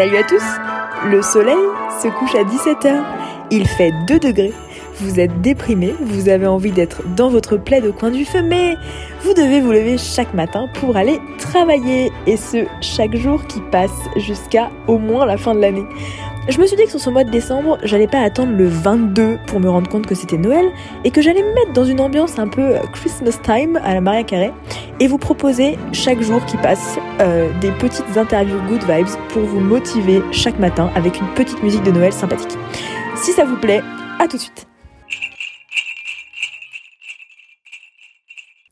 Salut 0.00 0.16
à 0.16 0.22
tous 0.22 0.42
Le 1.10 1.20
soleil 1.20 1.58
se 2.02 2.08
couche 2.08 2.34
à 2.34 2.42
17h. 2.42 3.02
Il 3.50 3.68
fait 3.68 3.92
2 4.06 4.18
degrés. 4.18 4.54
Vous 4.94 5.20
êtes 5.20 5.42
déprimé, 5.42 5.94
vous 6.00 6.30
avez 6.30 6.46
envie 6.46 6.70
d'être 6.70 7.02
dans 7.14 7.28
votre 7.28 7.58
plaid 7.58 7.84
au 7.84 7.92
coin 7.92 8.10
du 8.10 8.24
feu, 8.24 8.40
mais 8.40 8.76
vous 9.20 9.34
devez 9.34 9.60
vous 9.60 9.72
lever 9.72 9.98
chaque 9.98 10.32
matin 10.32 10.68
pour 10.72 10.96
aller 10.96 11.20
travailler. 11.36 12.10
Et 12.26 12.38
ce, 12.38 12.64
chaque 12.80 13.14
jour 13.14 13.46
qui 13.46 13.60
passe 13.70 13.90
jusqu'à 14.16 14.70
au 14.86 14.96
moins 14.96 15.26
la 15.26 15.36
fin 15.36 15.54
de 15.54 15.60
l'année. 15.60 15.84
Je 16.48 16.58
me 16.58 16.66
suis 16.66 16.74
dit 16.74 16.84
que 16.84 16.90
sur 16.90 17.00
ce 17.00 17.10
mois 17.10 17.22
de 17.22 17.30
décembre, 17.30 17.78
j'allais 17.82 18.06
pas 18.06 18.20
attendre 18.22 18.56
le 18.56 18.66
22 18.66 19.38
pour 19.46 19.60
me 19.60 19.68
rendre 19.68 19.90
compte 19.90 20.06
que 20.06 20.14
c'était 20.14 20.38
Noël 20.38 20.72
et 21.04 21.10
que 21.10 21.20
j'allais 21.20 21.42
me 21.42 21.52
mettre 21.52 21.72
dans 21.74 21.84
une 21.84 22.00
ambiance 22.00 22.38
un 22.38 22.48
peu 22.48 22.76
Christmas 22.94 23.38
time 23.42 23.78
à 23.84 23.92
la 23.92 24.00
Maria 24.00 24.24
Carré 24.24 24.50
et 25.00 25.06
vous 25.06 25.18
proposer 25.18 25.78
chaque 25.92 26.22
jour 26.22 26.44
qui 26.46 26.56
passe 26.56 26.98
euh, 27.20 27.50
des 27.60 27.70
petites 27.72 28.16
interviews 28.16 28.58
good 28.68 28.82
vibes 28.84 29.06
pour 29.28 29.42
vous 29.42 29.60
motiver 29.60 30.22
chaque 30.32 30.58
matin 30.58 30.90
avec 30.94 31.20
une 31.20 31.28
petite 31.34 31.62
musique 31.62 31.82
de 31.82 31.90
Noël 31.90 32.12
sympathique. 32.12 32.56
Si 33.16 33.32
ça 33.32 33.44
vous 33.44 33.56
plaît, 33.56 33.82
à 34.18 34.26
tout 34.26 34.38
de 34.38 34.42
suite. 34.42 34.66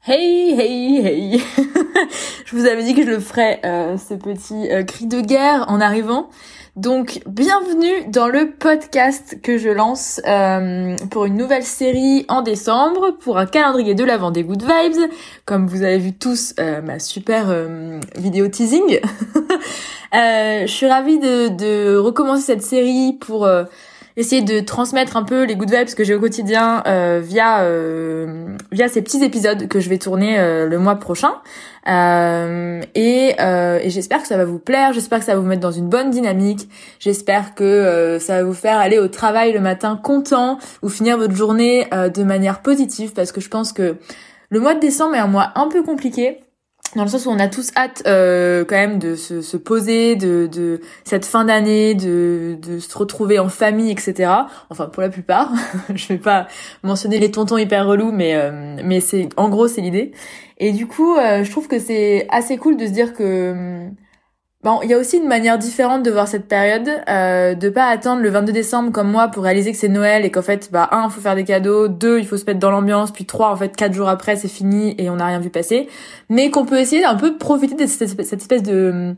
Hey, 0.06 0.58
hey, 0.58 1.06
hey 1.06 1.42
Je 2.46 2.56
vous 2.56 2.64
avais 2.64 2.82
dit 2.82 2.94
que 2.94 3.02
je 3.02 3.10
le 3.10 3.20
ferais, 3.20 3.60
euh, 3.66 3.98
ce 3.98 4.14
petit 4.14 4.70
euh, 4.70 4.82
cri 4.82 5.06
de 5.06 5.20
guerre 5.20 5.66
en 5.68 5.82
arrivant. 5.82 6.30
Donc, 6.78 7.22
bienvenue 7.26 8.08
dans 8.08 8.28
le 8.28 8.52
podcast 8.52 9.38
que 9.42 9.58
je 9.58 9.68
lance 9.68 10.20
euh, 10.28 10.94
pour 11.10 11.24
une 11.24 11.36
nouvelle 11.36 11.64
série 11.64 12.24
en 12.28 12.40
décembre, 12.40 13.16
pour 13.18 13.36
un 13.36 13.46
calendrier 13.46 13.96
de 13.96 14.04
l'avant 14.04 14.30
des 14.30 14.44
Good 14.44 14.62
Vibes. 14.62 15.10
Comme 15.44 15.66
vous 15.66 15.82
avez 15.82 15.98
vu 15.98 16.12
tous 16.12 16.54
euh, 16.60 16.80
ma 16.80 17.00
super 17.00 17.46
euh, 17.48 17.98
vidéo 18.16 18.46
teasing. 18.46 19.00
je 20.12 20.66
suis 20.68 20.86
ravie 20.86 21.18
de, 21.18 21.96
recommencer 21.96 22.42
cette 22.42 22.62
série 22.62 23.14
pour 23.14 23.48
essayer 24.18 24.42
de 24.42 24.58
transmettre 24.58 25.16
un 25.16 25.22
peu 25.22 25.44
les 25.44 25.54
good 25.54 25.70
vibes 25.70 25.94
que 25.94 26.02
j'ai 26.02 26.14
au 26.14 26.20
quotidien 26.20 26.82
euh, 26.86 27.20
via 27.22 27.60
euh, 27.60 28.48
via 28.72 28.88
ces 28.88 29.00
petits 29.00 29.22
épisodes 29.22 29.68
que 29.68 29.78
je 29.78 29.88
vais 29.88 29.98
tourner 29.98 30.38
euh, 30.40 30.66
le 30.66 30.78
mois 30.78 30.96
prochain. 30.96 31.34
Et, 31.86 33.34
et 33.38 33.90
j'espère 33.90 34.20
que 34.20 34.28
ça 34.28 34.36
va 34.36 34.44
vous 34.44 34.58
plaire 34.58 34.92
j'espère 34.92 35.20
que 35.20 35.24
ça 35.24 35.32
va 35.32 35.40
vous 35.40 35.46
mettre 35.46 35.62
dans 35.62 35.72
une 35.72 35.88
bonne 35.88 36.10
dynamique 36.10 36.68
j'espère 37.00 37.54
que 37.54 38.18
ça 38.20 38.36
va 38.36 38.44
vous 38.44 38.52
faire 38.52 38.76
aller 38.76 38.98
au 38.98 39.08
travail 39.08 39.54
le 39.54 39.60
matin 39.60 39.98
content 40.02 40.58
ou 40.82 40.90
finir 40.90 41.16
votre 41.16 41.34
journée 41.34 41.86
de 41.90 42.22
manière 42.24 42.60
positive 42.60 43.14
parce 43.14 43.32
que 43.32 43.40
je 43.40 43.48
pense 43.48 43.72
que 43.72 43.96
le 44.50 44.60
mois 44.60 44.74
de 44.74 44.80
décembre 44.80 45.14
est 45.14 45.20
un 45.20 45.28
mois 45.28 45.52
un 45.54 45.68
peu 45.68 45.82
compliqué 45.82 46.42
dans 46.96 47.02
le 47.02 47.08
sens 47.08 47.26
où 47.26 47.30
on 47.30 47.38
a 47.38 47.48
tous 47.48 47.70
hâte 47.76 48.02
euh, 48.06 48.64
quand 48.64 48.76
même 48.76 48.98
de 48.98 49.14
se, 49.14 49.42
se 49.42 49.56
poser, 49.56 50.16
de, 50.16 50.48
de 50.50 50.80
cette 51.04 51.24
fin 51.24 51.44
d'année, 51.44 51.94
de, 51.94 52.56
de 52.60 52.78
se 52.78 52.96
retrouver 52.96 53.38
en 53.38 53.48
famille, 53.48 53.90
etc. 53.90 54.30
Enfin 54.70 54.86
pour 54.86 55.02
la 55.02 55.08
plupart, 55.08 55.52
je 55.94 56.08
vais 56.08 56.18
pas 56.18 56.48
mentionner 56.82 57.18
les 57.18 57.30
tontons 57.30 57.58
hyper 57.58 57.86
relous, 57.86 58.12
mais 58.12 58.34
euh, 58.34 58.76
mais 58.84 59.00
c'est 59.00 59.28
en 59.36 59.48
gros 59.48 59.68
c'est 59.68 59.80
l'idée. 59.80 60.12
Et 60.58 60.72
du 60.72 60.86
coup, 60.86 61.14
euh, 61.14 61.44
je 61.44 61.50
trouve 61.50 61.68
que 61.68 61.78
c'est 61.78 62.26
assez 62.30 62.56
cool 62.56 62.76
de 62.76 62.86
se 62.86 62.90
dire 62.90 63.14
que 63.14 63.88
Bon, 64.68 64.80
il 64.82 64.90
y 64.90 64.92
a 64.92 64.98
aussi 64.98 65.16
une 65.16 65.28
manière 65.28 65.56
différente 65.56 66.02
de 66.02 66.10
voir 66.10 66.28
cette 66.28 66.46
période, 66.46 66.90
euh, 67.08 67.54
de 67.54 67.70
pas 67.70 67.86
attendre 67.86 68.20
le 68.20 68.28
22 68.28 68.52
décembre 68.52 68.92
comme 68.92 69.10
moi 69.10 69.28
pour 69.28 69.44
réaliser 69.44 69.72
que 69.72 69.78
c'est 69.78 69.88
Noël 69.88 70.26
et 70.26 70.30
qu'en 70.30 70.42
fait, 70.42 70.68
bah 70.70 70.90
un, 70.92 71.08
faut 71.08 71.22
faire 71.22 71.36
des 71.36 71.44
cadeaux, 71.44 71.88
deux, 71.88 72.18
il 72.18 72.26
faut 72.26 72.36
se 72.36 72.44
mettre 72.44 72.58
dans 72.60 72.70
l'ambiance, 72.70 73.10
puis 73.10 73.24
trois, 73.24 73.48
en 73.48 73.56
fait, 73.56 73.74
quatre 73.74 73.94
jours 73.94 74.10
après, 74.10 74.36
c'est 74.36 74.46
fini 74.46 74.94
et 74.98 75.08
on 75.08 75.16
n'a 75.16 75.24
rien 75.24 75.40
vu 75.40 75.48
passer, 75.48 75.88
mais 76.28 76.50
qu'on 76.50 76.66
peut 76.66 76.78
essayer 76.78 77.00
d'un 77.00 77.14
peu 77.14 77.38
profiter 77.38 77.76
de 77.76 77.86
cette, 77.86 78.02
espèce 78.20 78.62
de 78.62 79.16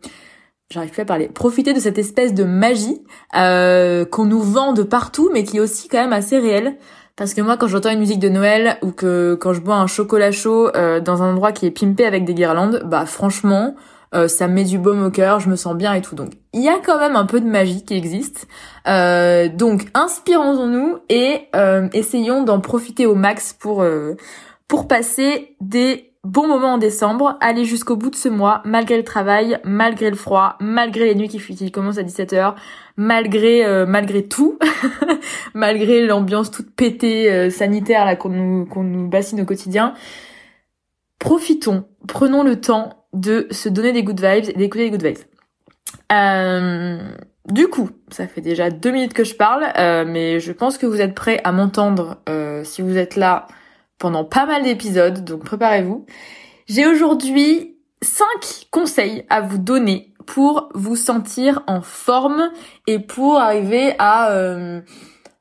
j'arrive 0.71 0.91
plus 0.91 1.03
à 1.03 1.05
parler, 1.05 1.27
profiter 1.27 1.73
de 1.73 1.81
cette 1.81 1.99
espèce 1.99 2.33
de 2.33 2.45
magie 2.45 3.03
euh, 3.37 4.05
qu'on 4.05 4.27
nous 4.27 4.43
vend 4.43 4.73
de 4.73 4.85
partout, 4.85 5.31
mais 5.35 5.43
qui 5.43 5.57
est 5.57 5.61
aussi 5.61 5.89
quand 5.89 5.99
même 5.99 6.13
assez 6.13 6.39
réelle. 6.39 6.77
Parce 7.17 7.35
que 7.35 7.41
moi, 7.41 7.57
quand 7.57 7.67
j'entends 7.67 7.91
une 7.91 7.99
musique 7.99 8.21
de 8.21 8.29
Noël 8.29 8.79
ou 8.83 8.93
que 8.93 9.35
quand 9.35 9.53
je 9.53 9.61
bois 9.61 9.79
un 9.79 9.89
chocolat 9.89 10.31
chaud 10.31 10.71
euh, 10.77 11.01
dans 11.01 11.25
un 11.25 11.33
endroit 11.33 11.51
qui 11.51 11.67
est 11.67 11.73
pimpé 11.73 12.07
avec 12.07 12.25
des 12.25 12.35
guirlandes, 12.35 12.85
bah 12.85 13.05
franchement, 13.05 13.75
euh, 14.13 14.27
ça 14.27 14.49
me 14.49 14.55
met 14.55 14.65
du 14.65 14.79
baume 14.79 15.05
au 15.05 15.11
cœur, 15.11 15.39
je 15.39 15.49
me 15.49 15.57
sens 15.57 15.77
bien 15.77 15.95
et 15.95 16.03
tout. 16.03 16.17
Donc 16.17 16.33
il 16.53 16.63
y 16.63 16.69
a 16.69 16.79
quand 16.85 16.99
même 16.99 17.15
un 17.15 17.27
peu 17.27 17.41
de 17.41 17.47
magie 17.47 17.85
qui 17.85 17.95
existe. 17.95 18.49
Euh, 18.89 19.49
donc 19.49 19.87
inspirons-nous 19.95 20.99
et 21.09 21.49
euh, 21.55 21.89
essayons 21.93 22.43
d'en 22.43 22.61
profiter 22.61 23.07
au 23.07 23.15
max 23.15 23.53
pour 23.53 23.85
pour 24.67 24.89
passer 24.89 25.57
des 25.61 26.13
bons 26.23 26.49
moments 26.49 26.75
en 26.75 26.79
décembre, 26.79 27.39
aller 27.41 27.65
jusqu'au 27.65 27.97
bout 27.97 28.11
de 28.11 28.17
ce 28.17 28.29
mois, 28.29 28.63
malgré 28.65 28.97
le 28.97 29.05
travail, 29.05 29.59
malgré 29.65 30.11
le 30.11 30.17
froid, 30.17 30.57
malgré 30.61 31.07
les 31.07 31.15
nuits 31.15 31.29
qui, 31.29 31.39
qui 31.39 31.71
commencent 31.71 31.99
à 31.99 32.03
17h, 32.03 32.57
malgré 32.97 33.85
malgré 33.87 34.27
tout, 34.27 34.59
malgré 35.55 36.05
l'ambiance 36.05 36.51
toute 36.51 36.75
pétée 36.75 37.49
sanitaire 37.51 38.05
là 38.05 38.17
qu'on 38.17 38.31
nous 38.31 38.67
qu'on 38.67 38.83
nous 38.83 39.09
bassine 39.09 39.41
au 39.41 39.45
quotidien. 39.45 39.95
Profitons, 41.21 41.85
prenons 42.09 42.43
le 42.43 42.61
temps 42.61 43.00
de 43.13 43.49
se 43.51 43.69
donner 43.69 43.93
des 43.93 44.03
good 44.03 44.21
vibes 44.21 44.51
et 44.51 44.53
d'écouter 44.53 44.85
des 44.85 44.91
good 44.91 45.03
vibes. 45.03 45.19
Euh, 46.13 46.99
du 47.49 47.69
coup, 47.69 47.91
ça 48.11 48.27
fait 48.27 48.41
déjà 48.41 48.71
deux 48.71 48.91
minutes 48.91 49.13
que 49.13 49.25
je 49.25 49.35
parle, 49.35 49.67
euh, 49.77 50.05
mais 50.07 50.41
je 50.41 50.53
pense 50.53 50.79
que 50.79 50.87
vous 50.87 51.01
êtes 51.01 51.15
prêts 51.15 51.41
à 51.45 51.53
m'entendre 51.53 52.19
euh, 52.29 52.65
si 52.65 52.83
vous 52.83 52.97
êtes 52.97 53.17
là 53.17 53.47
pendant 53.99 54.25
pas 54.25 54.47
mal 54.47 54.63
d'épisodes, 54.63 55.25
donc 55.25 55.45
préparez-vous. 55.45 56.07
J'ai 56.67 56.87
aujourd'hui 56.87 57.77
cinq 58.03 58.67
conseils 58.71 59.27
à 59.29 59.41
vous 59.41 59.59
donner 59.59 60.15
pour 60.27 60.71
vous 60.75 60.97
sentir 60.97 61.63
en 61.67 61.83
forme 61.83 62.51
et 62.87 62.99
pour 62.99 63.39
arriver 63.39 63.95
à 63.99 64.31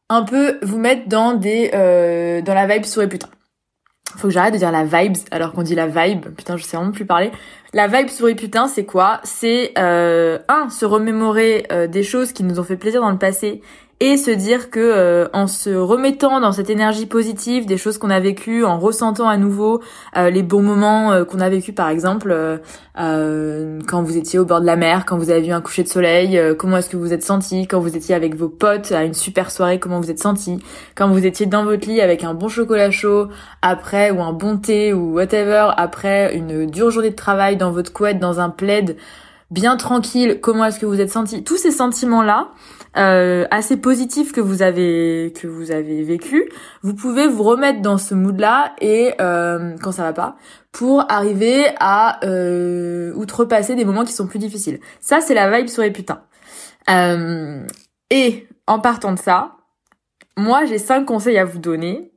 un 0.10 0.24
peu 0.24 0.58
vous 0.64 0.80
mettre 0.80 1.08
dans 1.08 1.34
des 1.34 1.70
dans 1.72 2.54
la 2.54 2.68
vibe 2.68 2.84
souris 2.84 3.08
putain 3.08 3.30
faut 4.18 4.28
que 4.28 4.34
j'arrête 4.34 4.54
de 4.54 4.60
dire 4.60 4.72
la 4.72 4.84
vibes 4.84 5.18
alors 5.32 5.54
qu'on 5.54 5.64
dit 5.64 5.76
la 5.76 5.88
vibe. 5.88 6.28
Putain, 6.36 6.58
je 6.58 6.64
sais 6.64 6.78
vraiment 6.78 6.92
plus 6.92 7.06
parler. 7.06 7.32
La 7.74 7.88
vibe 7.88 8.10
souris 8.10 8.34
putain, 8.36 8.68
c'est 8.68 8.86
quoi? 8.86 9.20
C'est 9.24 9.74
euh, 9.78 10.40
un 10.48 10.70
se 10.70 10.86
remémorer 10.86 11.68
euh, 11.72 11.86
des 11.86 12.02
choses 12.02 12.32
qui 12.34 12.44
nous 12.44 12.60
ont 12.60 12.64
fait 12.64 12.78
plaisir 12.78 13.02
dans 13.02 13.12
le 13.12 13.20
passé 13.20 13.62
et 14.02 14.16
se 14.16 14.32
dire 14.32 14.70
que 14.70 14.80
euh, 14.80 15.28
en 15.34 15.48
se 15.48 15.70
remettant 15.70 16.40
dans 16.40 16.54
cette 16.54 16.70
énergie 16.70 17.06
positive 17.06 17.66
des 17.66 17.78
choses 17.78 17.98
qu'on 17.98 18.10
a 18.10 18.20
vécues, 18.20 18.64
en 18.64 18.80
ressentant 18.80 19.28
à 19.28 19.36
nouveau 19.36 19.82
euh, 20.16 20.30
les 20.30 20.42
bons 20.42 20.62
moments 20.62 21.12
euh, 21.12 21.26
qu'on 21.26 21.42
a 21.42 21.50
vécu 21.50 21.74
par 21.74 21.90
exemple 21.90 22.60
quand 22.96 24.04
vous 24.04 24.18
étiez 24.18 24.40
au 24.40 24.46
bord 24.46 24.60
de 24.60 24.66
la 24.66 24.76
mer, 24.76 25.06
quand 25.06 25.18
vous 25.18 25.30
avez 25.30 25.40
vu 25.40 25.52
un 25.54 25.62
coucher 25.62 25.84
de 25.84 25.88
soleil, 25.88 26.38
comment 26.58 26.78
est-ce 26.78 26.90
que 26.90 26.98
vous 26.98 27.14
êtes 27.14 27.24
senti, 27.24 27.66
quand 27.66 27.80
vous 27.80 27.96
étiez 27.96 28.14
avec 28.14 28.36
vos 28.36 28.50
potes 28.50 28.92
à 28.92 29.06
une 29.06 29.14
super 29.14 29.52
soirée, 29.52 29.80
comment 29.80 30.02
vous 30.02 30.12
êtes 30.12 30.20
senti, 30.20 30.60
quand 30.96 31.08
vous 31.08 31.26
étiez 31.26 31.46
dans 31.46 31.64
votre 31.64 31.88
lit 31.88 32.02
avec 32.02 32.26
un 32.26 32.34
bon 32.34 32.50
chocolat 32.50 32.92
chaud 32.92 33.30
après 33.62 34.12
ou 34.12 34.22
un 34.22 34.34
bon 34.34 34.58
thé 34.58 34.92
ou 34.92 35.14
whatever 35.14 35.70
après 35.78 36.36
une 36.36 36.66
dure 36.66 36.92
journée 36.92 37.12
de 37.12 37.16
travail 37.16 37.56
dans 37.56 37.72
votre 37.72 37.94
couette 37.94 38.20
dans 38.20 38.42
un 38.42 38.50
plaid 38.50 38.98
bien 39.52 39.78
tranquille, 39.78 40.40
comment 40.42 40.66
est-ce 40.66 40.80
que 40.80 40.86
vous 40.86 41.02
êtes 41.02 41.12
senti 41.12 41.44
Tous 41.44 41.58
ces 41.58 41.72
sentiments 41.72 42.24
là 42.24 42.52
euh, 42.98 43.46
assez 43.52 43.78
positif 43.78 44.32
que 44.32 44.42
vous 44.42 44.64
avez 44.64 45.32
que 45.40 45.46
vous 45.46 45.72
avez 45.72 46.04
vécu, 46.04 46.52
vous 46.82 46.96
pouvez 46.96 47.28
vous 47.28 47.44
remettre 47.44 47.82
dans 47.82 48.00
ce 48.00 48.16
mood-là 48.16 48.74
et 48.82 49.14
euh, 49.22 49.76
quand 49.82 49.92
ça 49.92 50.04
va 50.04 50.14
pas, 50.14 50.36
pour 50.72 51.06
arriver 51.12 51.68
à 51.80 52.20
euh, 52.26 53.14
outrepasser 53.14 53.76
des 53.76 53.86
moments 53.86 54.06
qui 54.06 54.14
sont 54.14 54.26
plus 54.28 54.40
difficiles. 54.40 54.80
Ça, 55.00 55.22
c'est 55.22 55.36
la 55.36 55.56
vibe 55.56 55.68
sur 55.68 55.84
les 55.84 55.92
putains. 55.92 56.24
Et 58.12 58.48
en 58.66 58.80
partant 58.80 59.14
de 59.14 59.20
ça, 59.20 59.58
moi, 60.36 60.66
j'ai 60.66 60.80
cinq 60.80 61.06
conseils 61.06 61.38
à 61.38 61.46
vous 61.46 61.60
donner 61.60 62.12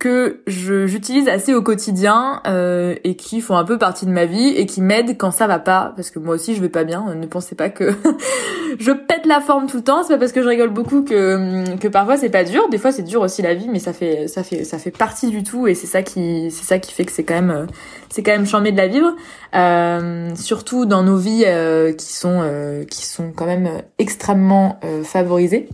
que 0.00 0.42
j'utilise 0.46 1.28
assez 1.28 1.54
au 1.54 1.62
quotidien 1.62 2.42
euh, 2.46 2.96
et 3.04 3.14
qui 3.14 3.40
font 3.40 3.56
un 3.56 3.64
peu 3.64 3.78
partie 3.78 4.04
de 4.04 4.10
ma 4.10 4.26
vie 4.26 4.48
et 4.48 4.66
qui 4.66 4.82
m'aident 4.82 5.16
quand 5.16 5.30
ça 5.30 5.46
va 5.46 5.60
pas. 5.60 5.92
Parce 5.94 6.10
que 6.10 6.18
moi 6.18 6.34
aussi 6.34 6.56
je 6.56 6.60
vais 6.60 6.68
pas 6.68 6.82
bien. 6.82 7.14
Ne 7.14 7.26
pensez 7.26 7.54
pas 7.54 7.70
que 7.70 7.90
je 8.80 8.90
pète 8.90 9.26
la 9.26 9.40
forme 9.40 9.68
tout 9.68 9.78
le 9.78 9.84
temps. 9.84 10.02
C'est 10.02 10.14
pas 10.14 10.18
parce 10.18 10.32
que 10.32 10.42
je 10.42 10.48
rigole 10.48 10.70
beaucoup 10.70 11.02
que 11.02 11.76
que 11.76 11.86
parfois 11.86 12.16
c'est 12.16 12.30
pas 12.30 12.42
dur. 12.42 12.68
Des 12.68 12.78
fois 12.78 12.90
c'est 12.90 13.04
dur 13.04 13.20
aussi 13.20 13.42
la 13.42 13.54
vie 13.54 13.68
mais 13.68 13.78
ça 13.78 13.92
fait 13.92 14.26
ça 14.26 14.42
fait 14.42 14.64
ça 14.64 14.78
fait 14.78 14.90
partie 14.90 15.28
du 15.28 15.44
tout. 15.44 15.68
Et 15.68 15.74
c'est 15.74 15.86
ça 15.86 16.02
qui 16.02 16.50
c'est 16.50 16.64
ça 16.64 16.80
qui 16.80 16.92
fait 16.92 17.04
que 17.04 17.12
c'est 17.12 17.24
quand 17.24 17.40
même 17.40 17.68
c'est 18.10 18.24
quand 18.24 18.32
même 18.32 18.46
charmé 18.46 18.72
de 18.72 18.76
la 18.76 18.88
vivre. 18.88 19.14
Euh, 19.54 20.34
surtout 20.34 20.84
dans 20.84 21.04
nos 21.04 21.16
vies 21.16 21.44
euh, 21.46 21.92
qui 21.92 22.12
sont 22.12 22.40
euh, 22.42 22.84
qui 22.84 23.06
sont 23.06 23.30
quand 23.30 23.46
même 23.46 23.82
extrêmement 23.98 24.80
euh, 24.84 25.04
favorisées. 25.04 25.68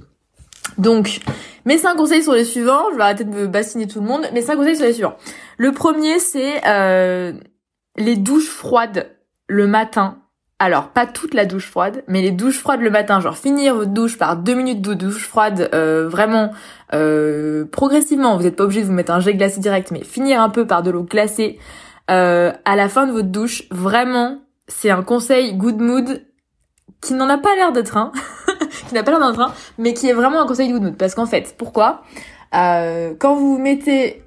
Donc, 0.78 1.20
mes 1.64 1.79
cinq 1.79 1.97
conseils 1.97 2.23
sont 2.23 2.32
les 2.32 2.44
suivants. 2.44 2.91
Je 2.93 2.97
vais 2.97 3.03
arrêter 3.03 3.25
de 3.25 3.31
me 3.31 3.47
bassiner 3.47 3.87
tout 3.87 4.00
le 4.00 4.06
monde. 4.06 4.26
Mes 4.32 4.43
cinq 4.43 4.56
conseils 4.56 4.76
sont 4.76 4.85
les 4.85 4.93
suivants. 4.93 5.17
Le 5.59 5.73
premier, 5.73 6.19
c'est 6.19 6.61
euh, 6.67 7.32
les 7.97 8.17
douches 8.17 8.49
froides 8.49 9.11
le 9.49 9.67
matin. 9.67 10.19
Alors, 10.59 10.88
pas 10.88 11.06
toute 11.06 11.35
la 11.35 11.44
douche 11.44 11.67
froide, 11.67 12.05
mais 12.06 12.23
les 12.23 12.31
douches 12.31 12.59
froides 12.59 12.81
le 12.81 12.91
matin. 12.91 13.20
Genre, 13.20 13.37
finir 13.37 13.75
votre 13.75 13.91
douche 13.91 14.17
par 14.17 14.37
deux 14.37 14.55
minutes 14.55 14.81
de 14.81 14.94
douche 14.94 15.26
froide, 15.26 15.69
euh, 15.75 16.09
vraiment 16.09 16.53
euh, 16.94 17.64
progressivement. 17.64 18.37
Vous 18.37 18.44
n'êtes 18.44 18.56
pas 18.56 18.64
obligé 18.64 18.82
de 18.82 18.87
vous 18.87 18.93
mettre 18.93 19.12
un 19.12 19.20
jet 19.20 19.35
glacé 19.35 19.61
direct, 19.61 19.91
mais 19.91 20.05
finir 20.05 20.41
un 20.41 20.50
peu 20.50 20.67
par 20.67 20.82
de 20.82 20.91
l'eau 20.91 21.03
glacée 21.03 21.59
à 22.09 22.76
la 22.76 22.88
fin 22.91 23.06
de 23.06 23.12
votre 23.12 23.29
douche. 23.29 23.62
Vraiment, 23.70 24.43
c'est 24.69 24.91
un 24.91 25.03
conseil 25.03 25.55
good 25.55 25.81
mood 25.81 26.23
qui 27.00 27.14
n'en 27.14 27.29
a 27.29 27.38
pas 27.38 27.55
l'air 27.56 27.73
d'être 27.73 27.97
un, 27.97 28.12
qui 28.88 28.94
n'a 28.94 29.03
pas 29.03 29.11
l'air 29.11 29.20
d'être 29.20 29.41
un, 29.41 29.53
mais 29.79 29.94
qui 29.94 30.09
est 30.09 30.12
vraiment 30.12 30.41
un 30.41 30.47
conseil 30.47 30.69
de 30.69 30.73
good 30.73 30.82
mood. 30.82 30.97
Parce 30.97 31.14
qu'en 31.14 31.26
fait, 31.26 31.55
pourquoi 31.56 32.03
euh, 32.55 33.14
Quand 33.19 33.35
vous 33.35 33.59
mettez 33.59 34.23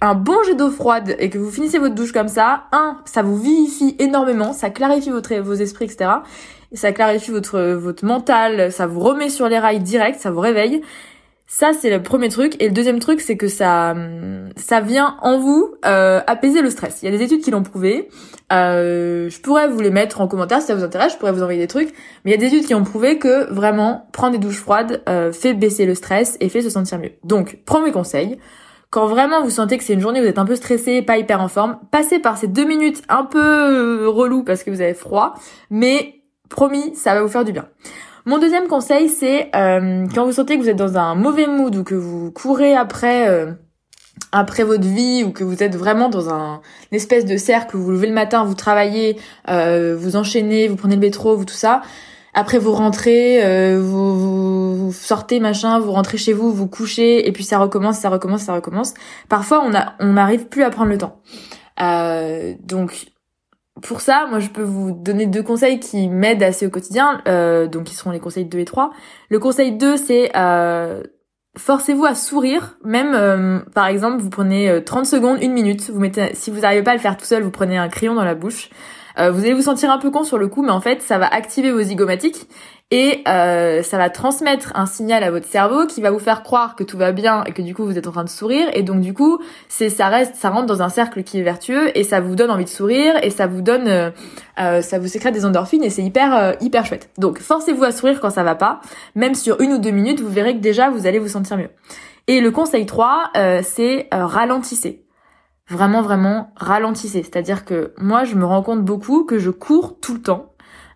un 0.00 0.14
bon 0.14 0.36
jet 0.44 0.54
d'eau 0.54 0.70
froide 0.70 1.16
et 1.18 1.28
que 1.28 1.38
vous 1.38 1.50
finissez 1.50 1.78
votre 1.78 1.94
douche 1.94 2.12
comme 2.12 2.28
ça, 2.28 2.64
un, 2.72 2.98
ça 3.04 3.22
vous 3.22 3.36
vivifie 3.36 3.96
énormément, 3.98 4.52
ça 4.52 4.70
clarifie 4.70 5.10
votre, 5.10 5.34
vos 5.36 5.54
esprits, 5.54 5.86
etc. 5.86 6.10
Et 6.70 6.76
ça 6.76 6.92
clarifie 6.92 7.30
votre, 7.30 7.60
votre 7.72 8.04
mental, 8.04 8.70
ça 8.70 8.86
vous 8.86 9.00
remet 9.00 9.30
sur 9.30 9.48
les 9.48 9.58
rails 9.58 9.80
direct, 9.80 10.20
ça 10.20 10.30
vous 10.30 10.40
réveille. 10.40 10.82
Ça, 11.50 11.72
c'est 11.72 11.88
le 11.88 12.02
premier 12.02 12.28
truc. 12.28 12.60
Et 12.60 12.68
le 12.68 12.74
deuxième 12.74 12.98
truc, 12.98 13.22
c'est 13.22 13.38
que 13.38 13.48
ça, 13.48 13.96
ça 14.56 14.80
vient 14.82 15.16
en 15.22 15.38
vous 15.38 15.74
euh, 15.86 16.20
apaiser 16.26 16.60
le 16.60 16.68
stress. 16.68 16.98
Il 17.02 17.06
y 17.06 17.08
a 17.08 17.16
des 17.16 17.24
études 17.24 17.40
qui 17.40 17.50
l'ont 17.50 17.62
prouvé. 17.62 18.10
Euh, 18.52 19.30
je 19.30 19.40
pourrais 19.40 19.66
vous 19.66 19.80
les 19.80 19.90
mettre 19.90 20.20
en 20.20 20.28
commentaire 20.28 20.60
si 20.60 20.66
ça 20.66 20.74
vous 20.74 20.84
intéresse. 20.84 21.14
Je 21.14 21.16
pourrais 21.16 21.32
vous 21.32 21.40
envoyer 21.40 21.58
des 21.58 21.66
trucs. 21.66 21.88
Mais 22.24 22.32
il 22.32 22.34
y 22.34 22.34
a 22.34 22.36
des 22.36 22.54
études 22.54 22.66
qui 22.66 22.74
ont 22.74 22.84
prouvé 22.84 23.18
que 23.18 23.50
vraiment 23.50 24.08
prendre 24.12 24.32
des 24.32 24.38
douches 24.38 24.60
froides 24.60 25.02
euh, 25.08 25.32
fait 25.32 25.54
baisser 25.54 25.86
le 25.86 25.94
stress 25.94 26.36
et 26.40 26.50
fait 26.50 26.60
se 26.60 26.68
sentir 26.68 26.98
mieux. 26.98 27.12
Donc, 27.24 27.60
premier 27.64 27.92
conseil. 27.92 28.38
Quand 28.90 29.06
vraiment 29.06 29.42
vous 29.42 29.50
sentez 29.50 29.78
que 29.78 29.84
c'est 29.84 29.94
une 29.94 30.00
journée 30.00 30.20
où 30.20 30.24
vous 30.24 30.28
êtes 30.28 30.38
un 30.38 30.44
peu 30.44 30.56
stressé, 30.56 31.00
pas 31.00 31.16
hyper 31.16 31.40
en 31.40 31.48
forme, 31.48 31.78
passez 31.90 32.18
par 32.18 32.36
ces 32.36 32.48
deux 32.48 32.64
minutes 32.64 33.02
un 33.08 33.24
peu 33.24 34.04
euh, 34.04 34.08
relou 34.10 34.44
parce 34.44 34.64
que 34.64 34.70
vous 34.70 34.82
avez 34.82 34.94
froid, 34.94 35.32
mais 35.70 36.24
promis, 36.50 36.94
ça 36.94 37.14
va 37.14 37.22
vous 37.22 37.28
faire 37.28 37.44
du 37.44 37.52
bien. 37.52 37.68
Mon 38.28 38.36
deuxième 38.36 38.68
conseil, 38.68 39.08
c'est 39.08 39.48
euh, 39.56 40.06
quand 40.14 40.26
vous 40.26 40.32
sentez 40.32 40.58
que 40.58 40.62
vous 40.62 40.68
êtes 40.68 40.76
dans 40.76 40.98
un 40.98 41.14
mauvais 41.14 41.46
mood 41.46 41.74
ou 41.74 41.82
que 41.82 41.94
vous 41.94 42.30
courez 42.30 42.74
après 42.76 43.26
euh, 43.26 43.52
après 44.32 44.64
votre 44.64 44.86
vie 44.86 45.24
ou 45.24 45.32
que 45.32 45.44
vous 45.44 45.62
êtes 45.62 45.74
vraiment 45.74 46.10
dans 46.10 46.28
un 46.28 46.60
une 46.92 46.96
espèce 46.96 47.24
de 47.24 47.38
cercle 47.38 47.74
où 47.78 47.80
vous 47.80 47.90
levez 47.90 48.06
le 48.06 48.12
matin, 48.12 48.44
vous 48.44 48.52
travaillez, 48.52 49.18
euh, 49.48 49.96
vous 49.98 50.16
enchaînez, 50.16 50.68
vous 50.68 50.76
prenez 50.76 50.96
le 50.96 51.00
métro, 51.00 51.36
vous 51.36 51.46
tout 51.46 51.54
ça. 51.54 51.80
Après 52.34 52.58
vous 52.58 52.72
rentrez, 52.72 53.40
vous, 53.78 54.88
vous, 54.88 54.92
sortez 54.92 55.40
machin, 55.40 55.78
vous 55.78 55.92
rentrez 55.92 56.18
chez 56.18 56.34
vous, 56.34 56.52
vous 56.52 56.68
couchez 56.68 57.26
et 57.26 57.32
puis 57.32 57.44
ça 57.44 57.58
recommence, 57.58 57.96
ça 57.96 58.10
recommence, 58.10 58.42
ça 58.42 58.52
recommence. 58.52 58.92
Parfois 59.30 59.64
on 59.64 59.72
on 60.00 60.12
n'arrive 60.12 60.48
plus 60.48 60.64
à 60.64 60.68
prendre 60.68 60.90
le 60.90 60.98
temps. 60.98 61.22
donc 62.62 63.06
pour 63.82 64.00
ça, 64.00 64.26
moi, 64.28 64.40
je 64.40 64.48
peux 64.48 64.62
vous 64.62 64.92
donner 64.92 65.26
deux 65.26 65.42
conseils 65.42 65.80
qui 65.80 66.08
m'aident 66.08 66.42
assez 66.42 66.66
au 66.66 66.70
quotidien, 66.70 67.22
euh, 67.28 67.66
donc 67.66 67.84
qui 67.84 67.94
seront 67.94 68.10
les 68.10 68.20
conseils 68.20 68.44
2 68.44 68.58
et 68.58 68.64
3. 68.64 68.90
Le 69.28 69.38
conseil 69.38 69.72
2, 69.72 69.96
c'est 69.96 70.30
euh, 70.36 71.02
forcez-vous 71.56 72.04
à 72.04 72.14
sourire, 72.14 72.78
même 72.84 73.12
euh, 73.14 73.60
par 73.74 73.86
exemple, 73.86 74.22
vous 74.22 74.30
prenez 74.30 74.82
30 74.84 75.06
secondes, 75.06 75.42
une 75.42 75.52
minute, 75.52 75.90
vous 75.90 76.00
mettez, 76.00 76.34
si 76.34 76.50
vous 76.50 76.60
n'arrivez 76.60 76.82
pas 76.82 76.92
à 76.92 76.94
le 76.94 77.00
faire 77.00 77.16
tout 77.16 77.26
seul, 77.26 77.42
vous 77.42 77.50
prenez 77.50 77.78
un 77.78 77.88
crayon 77.88 78.14
dans 78.14 78.24
la 78.24 78.34
bouche, 78.34 78.70
vous 79.18 79.40
allez 79.40 79.54
vous 79.54 79.62
sentir 79.62 79.90
un 79.90 79.98
peu 79.98 80.10
con 80.10 80.24
sur 80.24 80.38
le 80.38 80.48
coup, 80.48 80.62
mais 80.62 80.70
en 80.70 80.80
fait, 80.80 81.02
ça 81.02 81.18
va 81.18 81.26
activer 81.26 81.72
vos 81.72 81.82
zygomatiques 81.82 82.46
et 82.90 83.22
euh, 83.28 83.82
ça 83.82 83.98
va 83.98 84.08
transmettre 84.08 84.72
un 84.74 84.86
signal 84.86 85.22
à 85.22 85.30
votre 85.30 85.46
cerveau 85.46 85.86
qui 85.86 86.00
va 86.00 86.10
vous 86.10 86.18
faire 86.18 86.42
croire 86.42 86.74
que 86.74 86.84
tout 86.84 86.96
va 86.96 87.12
bien 87.12 87.44
et 87.44 87.52
que 87.52 87.60
du 87.60 87.74
coup 87.74 87.84
vous 87.84 87.98
êtes 87.98 88.06
en 88.06 88.12
train 88.12 88.24
de 88.24 88.30
sourire. 88.30 88.68
Et 88.72 88.82
donc 88.82 89.00
du 89.00 89.12
coup 89.12 89.38
c'est 89.68 89.90
ça 89.90 90.08
reste 90.08 90.36
ça 90.36 90.48
rentre 90.48 90.66
dans 90.66 90.80
un 90.80 90.88
cercle 90.88 91.22
qui 91.22 91.38
est 91.38 91.42
vertueux 91.42 91.96
et 91.98 92.02
ça 92.02 92.20
vous 92.20 92.34
donne 92.34 92.50
envie 92.50 92.64
de 92.64 92.70
sourire 92.70 93.14
et 93.22 93.28
ça 93.28 93.46
vous 93.46 93.60
donne 93.60 93.88
euh, 93.88 94.10
euh 94.58 94.80
ça 94.80 94.98
vous 94.98 95.06
sécrète 95.06 95.34
des 95.34 95.44
endorphines 95.44 95.84
et 95.84 95.90
c'est 95.90 96.02
hyper 96.02 96.34
euh, 96.34 96.52
hyper 96.60 96.86
chouette. 96.86 97.10
Donc 97.18 97.40
forcez-vous 97.40 97.84
à 97.84 97.92
sourire 97.92 98.20
quand 98.20 98.30
ça 98.30 98.42
va 98.42 98.54
pas. 98.54 98.80
Même 99.14 99.34
sur 99.34 99.60
une 99.60 99.74
ou 99.74 99.78
deux 99.78 99.90
minutes 99.90 100.20
vous 100.20 100.30
verrez 100.30 100.54
que 100.54 100.62
déjà 100.62 100.88
vous 100.88 101.06
allez 101.06 101.18
vous 101.18 101.28
sentir 101.28 101.58
mieux. 101.58 101.70
Et 102.26 102.40
le 102.40 102.50
conseil 102.50 102.86
3 102.86 103.32
euh, 103.36 103.60
c'est 103.62 104.08
ralentissez 104.10 105.02
vraiment 105.68 106.02
vraiment 106.02 106.52
ralentissez 106.56 107.22
c'est 107.22 107.36
à 107.36 107.42
dire 107.42 107.64
que 107.64 107.92
moi 107.98 108.24
je 108.24 108.34
me 108.34 108.44
rends 108.44 108.62
compte 108.62 108.84
beaucoup 108.84 109.24
que 109.24 109.38
je 109.38 109.50
cours 109.50 109.98
tout 110.00 110.14
le 110.14 110.22
temps 110.22 110.52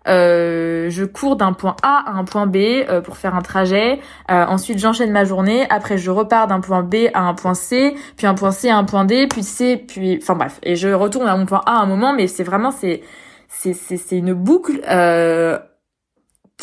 euh, 0.09 0.91
je 0.91 1.05
cours 1.05 1.37
d'un 1.37 1.53
point 1.53 1.77
A 1.83 2.05
à 2.07 2.13
un 2.13 2.25
point 2.25 2.47
B 2.47 2.57
euh, 2.57 3.01
pour 3.01 3.17
faire 3.17 3.35
un 3.35 3.43
trajet. 3.43 4.01
Euh, 4.31 4.45
ensuite, 4.47 4.79
j'enchaîne 4.79 5.13
ma 5.13 5.25
journée. 5.25 5.67
Après, 5.71 5.99
je 5.99 6.11
repars 6.11 6.47
d'un 6.47 6.61
point 6.61 6.83
B 6.83 7.07
à 7.15 7.21
un 7.21 7.35
point 7.35 7.55
C, 7.55 7.95
puis 8.17 8.27
un 8.27 8.35
point 8.35 8.51
C 8.51 8.69
à 8.69 8.77
un 8.77 8.85
point 8.85 9.05
D, 9.05 9.27
puis 9.29 9.43
C, 9.43 9.77
puis 9.77 10.19
enfin 10.21 10.35
bref. 10.35 10.59
Et 10.63 10.77
je 10.77 10.89
retourne 10.89 11.29
à 11.29 11.37
mon 11.37 11.47
point 11.47 11.63
A 11.67 11.79
à 11.79 11.83
un 11.83 11.87
moment, 11.87 12.13
mais 12.15 12.27
c'est 12.27 12.45
vraiment 12.45 12.71
c'est 12.71 13.03
c'est 13.49 13.75
c'est 13.75 14.19
une 14.19 14.35
boucle. 14.35 14.81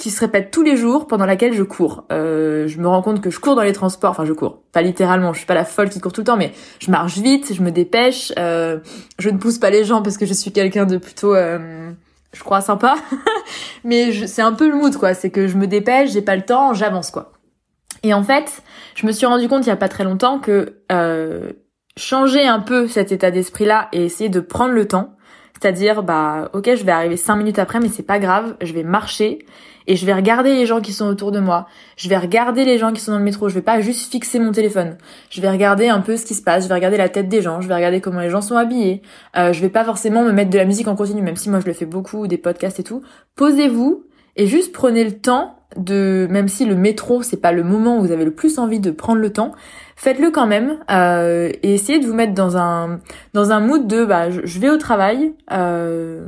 Qui 0.02 0.12
se 0.12 0.20
répète 0.22 0.52
tous 0.52 0.64
les 0.64 0.78
jours 0.78 1.08
pendant 1.08 1.26
laquelle 1.26 1.54
je 1.54 1.64
cours. 1.64 2.06
je 2.10 2.78
me 2.80 2.88
rends 2.88 3.02
compte 3.02 3.22
que 3.22 3.30
je 3.30 3.40
cours 3.40 3.56
dans 3.56 3.64
les 3.64 3.74
transports, 3.74 4.12
enfin 4.12 4.26
je 4.26 4.34
cours, 4.34 4.62
pas 4.72 4.82
littéralement, 4.82 5.34
je 5.34 5.40
suis 5.40 5.48
pas 5.48 5.54
la 5.54 5.66
folle 5.66 5.90
qui 5.90 6.00
court 6.00 6.14
tout 6.14 6.22
le 6.22 6.26
temps, 6.26 6.38
mais 6.38 6.52
je 6.80 6.90
marche 6.92 7.18
vite, 7.18 7.54
je 7.54 7.62
me 7.62 7.72
dépêche, 7.72 8.32
je 8.38 9.30
ne 9.30 9.38
pousse 9.38 9.58
pas 9.58 9.70
les 9.70 9.84
gens 9.84 10.02
parce 10.02 10.18
que 10.18 10.26
je 10.26 10.34
suis 10.34 10.52
quelqu'un 10.52 10.86
de 10.86 10.98
plutôt 10.98 11.36
je 12.34 12.44
crois 12.44 12.62
sympa, 12.62 12.96
mais 13.84 14.28
c'est 14.28 14.42
un 14.42 14.54
peu 14.54 14.70
le 14.70 14.76
mood 14.76 14.96
quoi, 14.96 15.14
c'est 15.14 15.30
que 15.30 15.48
je 15.48 15.58
me 15.58 15.68
dépêche, 15.68 16.12
j'ai 16.12 16.22
pas 16.22 16.36
le 16.36 16.44
temps, 16.44 16.74
j'avance 16.74 17.12
quoi. 17.12 17.34
Et 18.04 18.14
en 18.14 18.24
fait, 18.24 18.62
je 18.96 19.06
me 19.06 19.12
suis 19.12 19.26
rendu 19.26 19.48
compte 19.48 19.66
il 19.66 19.70
y 19.70 19.74
a 19.74 19.78
pas 19.78 19.90
très 19.90 20.04
longtemps 20.04 20.40
que 20.40 20.78
euh, 20.92 21.52
changer 21.98 22.46
un 22.46 22.60
peu 22.60 22.88
cet 22.88 23.12
état 23.12 23.32
d'esprit 23.32 23.66
là 23.66 23.90
et 23.92 24.06
essayer 24.06 24.30
de 24.30 24.40
prendre 24.40 24.74
le 24.74 24.88
temps, 24.88 25.16
c'est-à-dire 25.60 26.04
bah 26.04 26.50
ok 26.54 26.76
je 26.76 26.84
vais 26.84 26.92
arriver 26.92 27.18
cinq 27.18 27.36
minutes 27.36 27.60
après 27.60 27.80
mais 27.80 27.90
c'est 27.90 28.04
pas 28.04 28.20
grave, 28.20 28.56
je 28.62 28.74
vais 28.74 28.84
marcher 28.84 29.40
et 29.90 29.96
je 29.96 30.06
vais 30.06 30.14
regarder 30.14 30.54
les 30.54 30.68
gens 30.68 30.82
qui 30.82 30.94
sont 30.94 31.08
autour 31.08 31.32
de 31.32 31.40
moi. 31.40 31.68
Je 31.98 32.10
vais 32.10 32.18
regarder 32.18 32.64
les 32.64 32.78
gens 32.78 32.94
qui 32.94 33.02
sont 33.02 33.12
dans 33.12 33.18
le 33.18 33.24
métro. 33.24 33.50
Je 33.50 33.56
vais 33.56 33.64
pas 33.64 33.82
juste 33.82 34.12
fixer 34.12 34.38
mon 34.38 34.52
téléphone. 34.52 34.98
Je 35.32 35.42
vais 35.42 35.50
regarder 35.50 35.90
un 35.90 36.00
peu 36.00 36.16
ce 36.16 36.26
qui 36.26 36.36
se 36.36 36.44
passe. 36.44 36.64
Je 36.66 36.70
vais 36.70 36.76
regarder 36.76 36.96
la 36.96 37.10
tête 37.10 37.28
des 37.28 37.42
gens. 37.42 37.60
Je 37.60 37.68
vais 37.68 37.74
regarder 37.74 38.00
comment 38.00 38.20
les 38.20 38.30
gens 38.30 38.42
sont 38.42 38.56
habillés. 38.56 39.02
Euh, 39.36 39.52
je 39.52 39.60
vais 39.62 39.70
pas 39.70 39.84
forcément 39.84 40.24
me 40.24 40.32
mettre 40.32 40.52
de 40.52 40.60
la 40.60 40.66
musique 40.66 40.88
en 40.88 40.96
continu, 40.96 41.24
même 41.24 41.36
si 41.36 41.50
moi 41.50 41.60
je 41.60 41.66
le 41.66 41.74
fais 41.74 41.88
beaucoup, 41.88 42.28
des 42.28 42.38
podcasts 42.38 42.80
et 42.80 42.84
tout. 42.84 43.02
Posez-vous 43.36 44.06
et 44.36 44.46
juste 44.46 44.74
prenez 44.74 45.04
le 45.04 45.14
temps 45.14 45.56
de, 45.76 46.28
même 46.30 46.50
si 46.50 46.66
le 46.66 46.76
métro 46.76 47.24
c'est 47.24 47.42
pas 47.42 47.52
le 47.52 47.64
moment 47.64 47.98
où 47.98 48.02
vous 48.02 48.12
avez 48.12 48.26
le 48.26 48.34
plus 48.34 48.60
envie 48.60 48.80
de 48.80 48.92
prendre 48.92 49.20
le 49.20 49.32
temps, 49.32 49.54
faites-le 49.96 50.30
quand 50.32 50.48
même 50.48 50.80
euh, 50.92 51.52
et 51.64 51.74
essayez 51.74 52.00
de 52.00 52.06
vous 52.06 52.14
mettre 52.14 52.34
dans 52.34 52.58
un 52.58 53.00
dans 53.34 53.52
un 53.52 53.60
mood 53.60 53.88
de 53.88 54.06
bah 54.06 54.30
je, 54.30 54.60
vais 54.60 54.70
au 54.70 54.78
travail, 54.78 55.34
euh, 55.52 56.26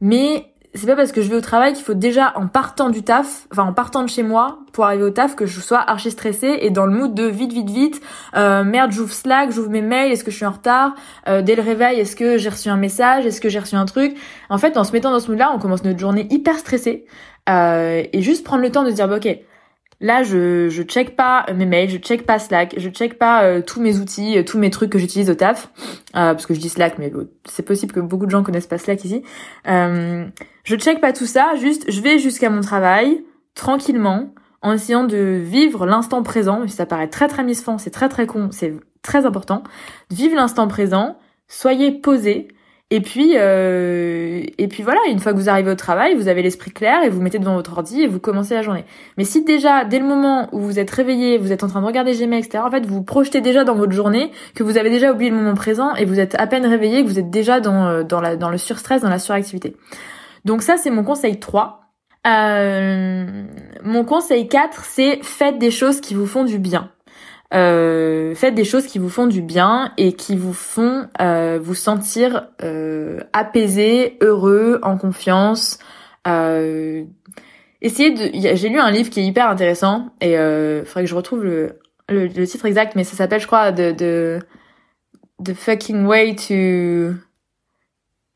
mais 0.00 0.49
c'est 0.74 0.86
pas 0.86 0.94
parce 0.94 1.10
que 1.10 1.20
je 1.20 1.28
vais 1.28 1.36
au 1.36 1.40
travail 1.40 1.72
qu'il 1.72 1.84
faut 1.84 1.94
déjà 1.94 2.32
en 2.36 2.46
partant 2.46 2.90
du 2.90 3.02
taf, 3.02 3.46
enfin 3.50 3.64
en 3.64 3.72
partant 3.72 4.04
de 4.04 4.08
chez 4.08 4.22
moi 4.22 4.60
pour 4.72 4.84
arriver 4.84 5.02
au 5.02 5.10
taf 5.10 5.34
que 5.34 5.44
je 5.44 5.60
sois 5.60 5.80
archi 5.80 6.12
stressée 6.12 6.58
et 6.60 6.70
dans 6.70 6.86
le 6.86 6.92
mood 6.92 7.12
de 7.12 7.24
vite 7.24 7.52
vite 7.52 7.70
vite. 7.70 8.00
Euh, 8.36 8.62
merde 8.62 8.92
j'ouvre 8.92 9.12
Slack, 9.12 9.50
j'ouvre 9.50 9.70
mes 9.70 9.82
mails, 9.82 10.12
est-ce 10.12 10.22
que 10.22 10.30
je 10.30 10.36
suis 10.36 10.46
en 10.46 10.52
retard? 10.52 10.94
Euh, 11.28 11.42
dès 11.42 11.56
le 11.56 11.62
réveil 11.62 11.98
est-ce 11.98 12.14
que 12.14 12.38
j'ai 12.38 12.50
reçu 12.50 12.68
un 12.68 12.76
message, 12.76 13.26
est-ce 13.26 13.40
que 13.40 13.48
j'ai 13.48 13.58
reçu 13.58 13.74
un 13.74 13.84
truc? 13.84 14.16
En 14.48 14.58
fait 14.58 14.76
en 14.76 14.84
se 14.84 14.92
mettant 14.92 15.10
dans 15.10 15.20
ce 15.20 15.28
mood 15.28 15.38
là 15.38 15.50
on 15.52 15.58
commence 15.58 15.82
notre 15.82 15.98
journée 15.98 16.28
hyper 16.30 16.56
stressée. 16.56 17.04
Euh, 17.48 18.04
et 18.12 18.22
juste 18.22 18.44
prendre 18.44 18.62
le 18.62 18.70
temps 18.70 18.84
de 18.84 18.90
se 18.90 18.94
dire 18.94 19.08
bah, 19.08 19.16
ok 19.16 19.38
Là, 20.00 20.22
je 20.22 20.70
je 20.70 20.82
check 20.82 21.14
pas 21.14 21.44
mes 21.54 21.66
mails, 21.66 21.90
je 21.90 21.98
check 21.98 22.24
pas 22.24 22.38
Slack, 22.38 22.74
je 22.78 22.88
check 22.88 23.18
pas 23.18 23.44
euh, 23.44 23.60
tous 23.60 23.80
mes 23.80 23.98
outils, 23.98 24.38
euh, 24.38 24.42
tous 24.42 24.58
mes 24.58 24.70
trucs 24.70 24.90
que 24.90 24.98
j'utilise 24.98 25.28
au 25.28 25.34
taf, 25.34 25.70
euh, 26.16 26.32
parce 26.32 26.46
que 26.46 26.54
je 26.54 26.60
dis 26.60 26.70
Slack, 26.70 26.98
mais 26.98 27.12
c'est 27.44 27.64
possible 27.64 27.92
que 27.92 28.00
beaucoup 28.00 28.24
de 28.24 28.30
gens 28.30 28.42
connaissent 28.42 28.66
pas 28.66 28.78
Slack 28.78 29.04
ici. 29.04 29.22
je 29.66 30.76
check 30.76 31.02
pas 31.02 31.12
tout 31.12 31.26
ça, 31.26 31.54
juste 31.56 31.90
je 31.90 32.00
vais 32.00 32.18
jusqu'à 32.18 32.48
mon 32.48 32.62
travail 32.62 33.22
tranquillement, 33.54 34.32
en 34.62 34.72
essayant 34.72 35.04
de 35.04 35.18
vivre 35.18 35.84
l'instant 35.84 36.22
présent. 36.22 36.66
Ça 36.68 36.86
paraît 36.86 37.08
très 37.08 37.28
très 37.28 37.44
misfant, 37.44 37.76
c'est 37.76 37.90
très 37.90 38.08
très 38.08 38.26
con, 38.26 38.48
c'est 38.52 38.74
très 39.02 39.26
important. 39.26 39.62
Vivre 40.10 40.34
l'instant 40.34 40.66
présent, 40.66 41.18
soyez 41.46 41.92
posé 41.92 42.48
et 42.92 43.00
puis, 43.00 43.34
euh, 43.36 44.42
et 44.58 44.66
puis 44.66 44.82
voilà, 44.82 44.98
une 45.08 45.20
fois 45.20 45.32
que 45.32 45.38
vous 45.38 45.48
arrivez 45.48 45.70
au 45.70 45.76
travail, 45.76 46.16
vous 46.16 46.26
avez 46.26 46.42
l'esprit 46.42 46.72
clair 46.72 47.04
et 47.04 47.08
vous 47.08 47.20
mettez 47.20 47.38
devant 47.38 47.54
votre 47.54 47.72
ordi 47.72 48.02
et 48.02 48.08
vous 48.08 48.18
commencez 48.18 48.54
la 48.54 48.62
journée. 48.62 48.84
Mais 49.16 49.22
si 49.22 49.44
déjà, 49.44 49.84
dès 49.84 50.00
le 50.00 50.04
moment 50.04 50.48
où 50.50 50.58
vous 50.58 50.80
êtes 50.80 50.90
réveillé, 50.90 51.38
vous 51.38 51.52
êtes 51.52 51.62
en 51.62 51.68
train 51.68 51.80
de 51.80 51.86
regarder 51.86 52.12
Gmail, 52.16 52.40
etc., 52.40 52.64
en 52.66 52.70
fait, 52.70 52.84
vous 52.84 53.04
projetez 53.04 53.40
déjà 53.40 53.62
dans 53.62 53.76
votre 53.76 53.92
journée 53.92 54.32
que 54.56 54.64
vous 54.64 54.76
avez 54.76 54.90
déjà 54.90 55.12
oublié 55.12 55.30
le 55.30 55.36
moment 55.36 55.54
présent 55.54 55.94
et 55.94 56.04
vous 56.04 56.18
êtes 56.18 56.34
à 56.34 56.48
peine 56.48 56.66
réveillé, 56.66 57.04
que 57.04 57.08
vous 57.08 57.20
êtes 57.20 57.30
déjà 57.30 57.60
dans, 57.60 57.86
euh, 57.86 58.02
dans, 58.02 58.50
le 58.50 58.58
surstress, 58.58 59.02
dans 59.02 59.08
la 59.08 59.20
suractivité. 59.20 59.76
Donc 60.44 60.62
ça, 60.62 60.76
c'est 60.76 60.90
mon 60.90 61.04
conseil 61.04 61.38
3. 61.38 61.82
Euh, 62.26 63.44
mon 63.84 64.04
conseil 64.04 64.48
4, 64.48 64.84
c'est 64.84 65.20
faites 65.22 65.58
des 65.58 65.70
choses 65.70 66.00
qui 66.00 66.14
vous 66.14 66.26
font 66.26 66.42
du 66.42 66.58
bien. 66.58 66.90
Euh, 67.52 68.34
faites 68.36 68.54
des 68.54 68.64
choses 68.64 68.86
qui 68.86 68.98
vous 68.98 69.08
font 69.08 69.26
du 69.26 69.42
bien 69.42 69.92
et 69.96 70.12
qui 70.12 70.36
vous 70.36 70.52
font 70.52 71.08
euh, 71.20 71.58
vous 71.60 71.74
sentir 71.74 72.48
euh, 72.62 73.20
apaisé, 73.32 74.16
heureux, 74.20 74.78
en 74.82 74.96
confiance. 74.96 75.78
Euh, 76.28 77.04
essayez 77.82 78.12
de. 78.12 78.54
J'ai 78.56 78.68
lu 78.68 78.78
un 78.78 78.90
livre 78.90 79.10
qui 79.10 79.20
est 79.20 79.24
hyper 79.24 79.48
intéressant 79.48 80.10
et 80.20 80.32
il 80.34 80.84
faudrait 80.84 81.02
que 81.02 81.10
je 81.10 81.14
retrouve 81.14 81.42
le, 81.42 81.80
le, 82.08 82.46
titre 82.46 82.66
exact, 82.66 82.94
mais 82.94 83.04
ça 83.04 83.16
s'appelle, 83.16 83.40
je 83.40 83.46
crois, 83.46 83.72
de 83.72 83.90
de 83.92 84.38
The 85.44 85.54
fucking 85.54 86.06
way 86.06 86.36
to. 86.36 87.16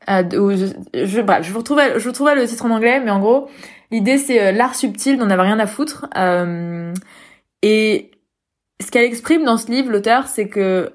je, 0.07 0.73
je, 0.93 1.21
bref, 1.21 1.45
je 1.45 1.51
vous 1.51 1.59
retrouverai, 1.59 1.99
je 1.99 2.09
vous 2.09 2.25
le 2.25 2.47
titre 2.47 2.65
en 2.65 2.71
anglais, 2.71 2.99
mais 2.99 3.11
en 3.11 3.19
gros, 3.19 3.47
l'idée 3.91 4.17
c'est 4.17 4.51
l'art 4.51 4.75
subtil 4.75 5.17
d'en 5.17 5.29
avoir 5.29 5.47
rien 5.47 5.59
à 5.59 5.67
foutre. 5.67 6.07
et 7.61 8.11
ce 8.81 8.91
qu'elle 8.91 9.03
exprime 9.03 9.43
dans 9.43 9.57
ce 9.57 9.71
livre, 9.71 9.91
l'auteur, 9.91 10.27
c'est 10.27 10.47
que 10.47 10.93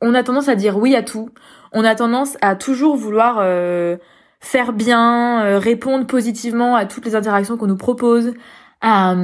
on 0.00 0.14
a 0.14 0.22
tendance 0.22 0.48
à 0.48 0.54
dire 0.54 0.78
oui 0.78 0.94
à 0.94 1.02
tout. 1.02 1.30
On 1.72 1.84
a 1.84 1.94
tendance 1.94 2.36
à 2.40 2.54
toujours 2.54 2.96
vouloir 2.96 3.38
euh, 3.40 3.96
faire 4.40 4.72
bien, 4.72 5.58
répondre 5.58 6.06
positivement 6.06 6.76
à 6.76 6.86
toutes 6.86 7.04
les 7.04 7.16
interactions 7.16 7.56
qu'on 7.56 7.66
nous 7.66 7.76
propose, 7.76 8.32
à, 8.80 9.14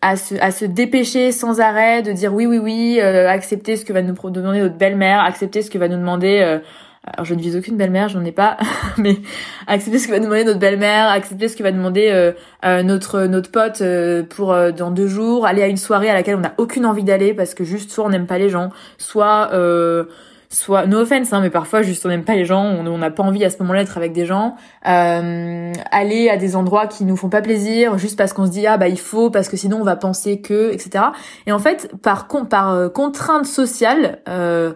à, 0.00 0.16
se, 0.16 0.36
à 0.36 0.50
se 0.52 0.64
dépêcher 0.64 1.32
sans 1.32 1.60
arrêt, 1.60 2.02
de 2.02 2.12
dire 2.12 2.32
oui, 2.32 2.46
oui, 2.46 2.58
oui, 2.58 3.00
accepter 3.00 3.76
ce 3.76 3.84
que 3.84 3.92
va 3.92 4.02
nous 4.02 4.14
demander 4.30 4.60
notre 4.60 4.76
belle-mère, 4.76 5.20
accepter 5.20 5.62
ce 5.62 5.70
que 5.70 5.78
va 5.78 5.88
nous 5.88 5.96
demander 5.96 6.60
alors 7.06 7.24
je 7.24 7.34
ne 7.34 7.40
vise 7.40 7.56
aucune 7.56 7.76
belle-mère, 7.76 8.08
j'en 8.08 8.24
ai 8.24 8.32
pas, 8.32 8.56
mais 8.98 9.18
accepter 9.66 9.98
ce 9.98 10.06
que 10.06 10.12
va 10.12 10.20
demander 10.20 10.44
notre 10.44 10.58
belle-mère, 10.58 11.08
accepter 11.08 11.48
ce 11.48 11.56
que 11.56 11.62
va 11.62 11.70
demander 11.70 12.08
euh, 12.10 12.32
euh, 12.64 12.82
notre 12.82 13.26
notre 13.26 13.50
pote 13.50 13.82
euh, 13.82 14.22
pour 14.22 14.56
dans 14.76 14.90
deux 14.90 15.08
jours, 15.08 15.46
aller 15.46 15.62
à 15.62 15.66
une 15.66 15.76
soirée 15.76 16.08
à 16.08 16.14
laquelle 16.14 16.36
on 16.36 16.40
n'a 16.40 16.54
aucune 16.56 16.86
envie 16.86 17.04
d'aller 17.04 17.34
parce 17.34 17.54
que 17.54 17.64
juste 17.64 17.90
soit 17.90 18.04
on 18.04 18.08
n'aime 18.08 18.26
pas 18.26 18.38
les 18.38 18.48
gens, 18.48 18.70
soit 18.96 19.50
soit 20.48 20.86
no 20.86 21.00
offense 21.00 21.32
hein, 21.32 21.40
mais 21.40 21.50
parfois 21.50 21.82
juste 21.82 22.06
on 22.06 22.08
n'aime 22.08 22.24
pas 22.24 22.36
les 22.36 22.44
gens, 22.44 22.62
on 22.62 22.98
n'a 22.98 23.10
pas 23.10 23.22
envie 23.24 23.44
à 23.44 23.50
ce 23.50 23.58
moment-là 23.58 23.82
d'être 23.84 23.98
avec 23.98 24.12
des 24.12 24.24
gens, 24.24 24.56
aller 24.82 26.30
à 26.30 26.36
des 26.36 26.56
endroits 26.56 26.86
qui 26.86 27.04
nous 27.04 27.16
font 27.16 27.28
pas 27.28 27.42
plaisir 27.42 27.98
juste 27.98 28.16
parce 28.16 28.32
qu'on 28.32 28.46
se 28.46 28.50
dit 28.52 28.66
ah 28.66 28.78
bah 28.78 28.88
il 28.88 29.00
faut 29.00 29.30
parce 29.30 29.48
que 29.48 29.56
sinon 29.56 29.78
on 29.80 29.84
va 29.84 29.96
penser 29.96 30.40
que 30.40 30.72
etc. 30.72 31.06
Et 31.46 31.52
en 31.52 31.58
fait 31.58 31.90
par 32.02 32.28
par 32.48 32.92
contrainte 32.92 33.46
sociale 33.46 34.20
euh, 34.28 34.72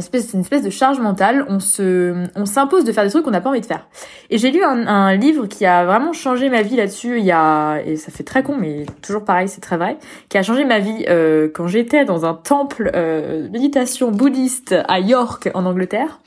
c'est 0.00 0.32
une 0.34 0.40
espèce 0.40 0.62
de 0.62 0.70
charge 0.70 1.00
mentale. 1.00 1.44
On 1.48 1.60
se, 1.60 2.26
on 2.34 2.46
s'impose 2.46 2.84
de 2.84 2.92
faire 2.92 3.04
des 3.04 3.10
trucs 3.10 3.24
qu'on 3.24 3.30
n'a 3.30 3.40
pas 3.40 3.50
envie 3.50 3.60
de 3.60 3.66
faire. 3.66 3.86
Et 4.30 4.38
j'ai 4.38 4.50
lu 4.50 4.62
un, 4.62 4.86
un, 4.86 5.14
livre 5.16 5.46
qui 5.46 5.64
a 5.66 5.84
vraiment 5.84 6.12
changé 6.12 6.48
ma 6.50 6.62
vie 6.62 6.76
là-dessus. 6.76 7.18
Il 7.18 7.24
y 7.24 7.32
a, 7.32 7.80
et 7.84 7.96
ça 7.96 8.12
fait 8.12 8.24
très 8.24 8.42
con, 8.42 8.56
mais 8.58 8.86
toujours 9.02 9.24
pareil, 9.24 9.48
c'est 9.48 9.60
très 9.60 9.76
vrai, 9.76 9.98
qui 10.28 10.38
a 10.38 10.42
changé 10.42 10.64
ma 10.64 10.78
vie 10.78 11.04
euh, 11.08 11.48
quand 11.52 11.66
j'étais 11.66 12.04
dans 12.04 12.26
un 12.26 12.34
temple 12.34 12.90
euh, 12.94 13.48
méditation 13.50 14.10
bouddhiste 14.10 14.74
à 14.88 15.00
York 15.00 15.50
en 15.54 15.64
Angleterre. 15.64 16.20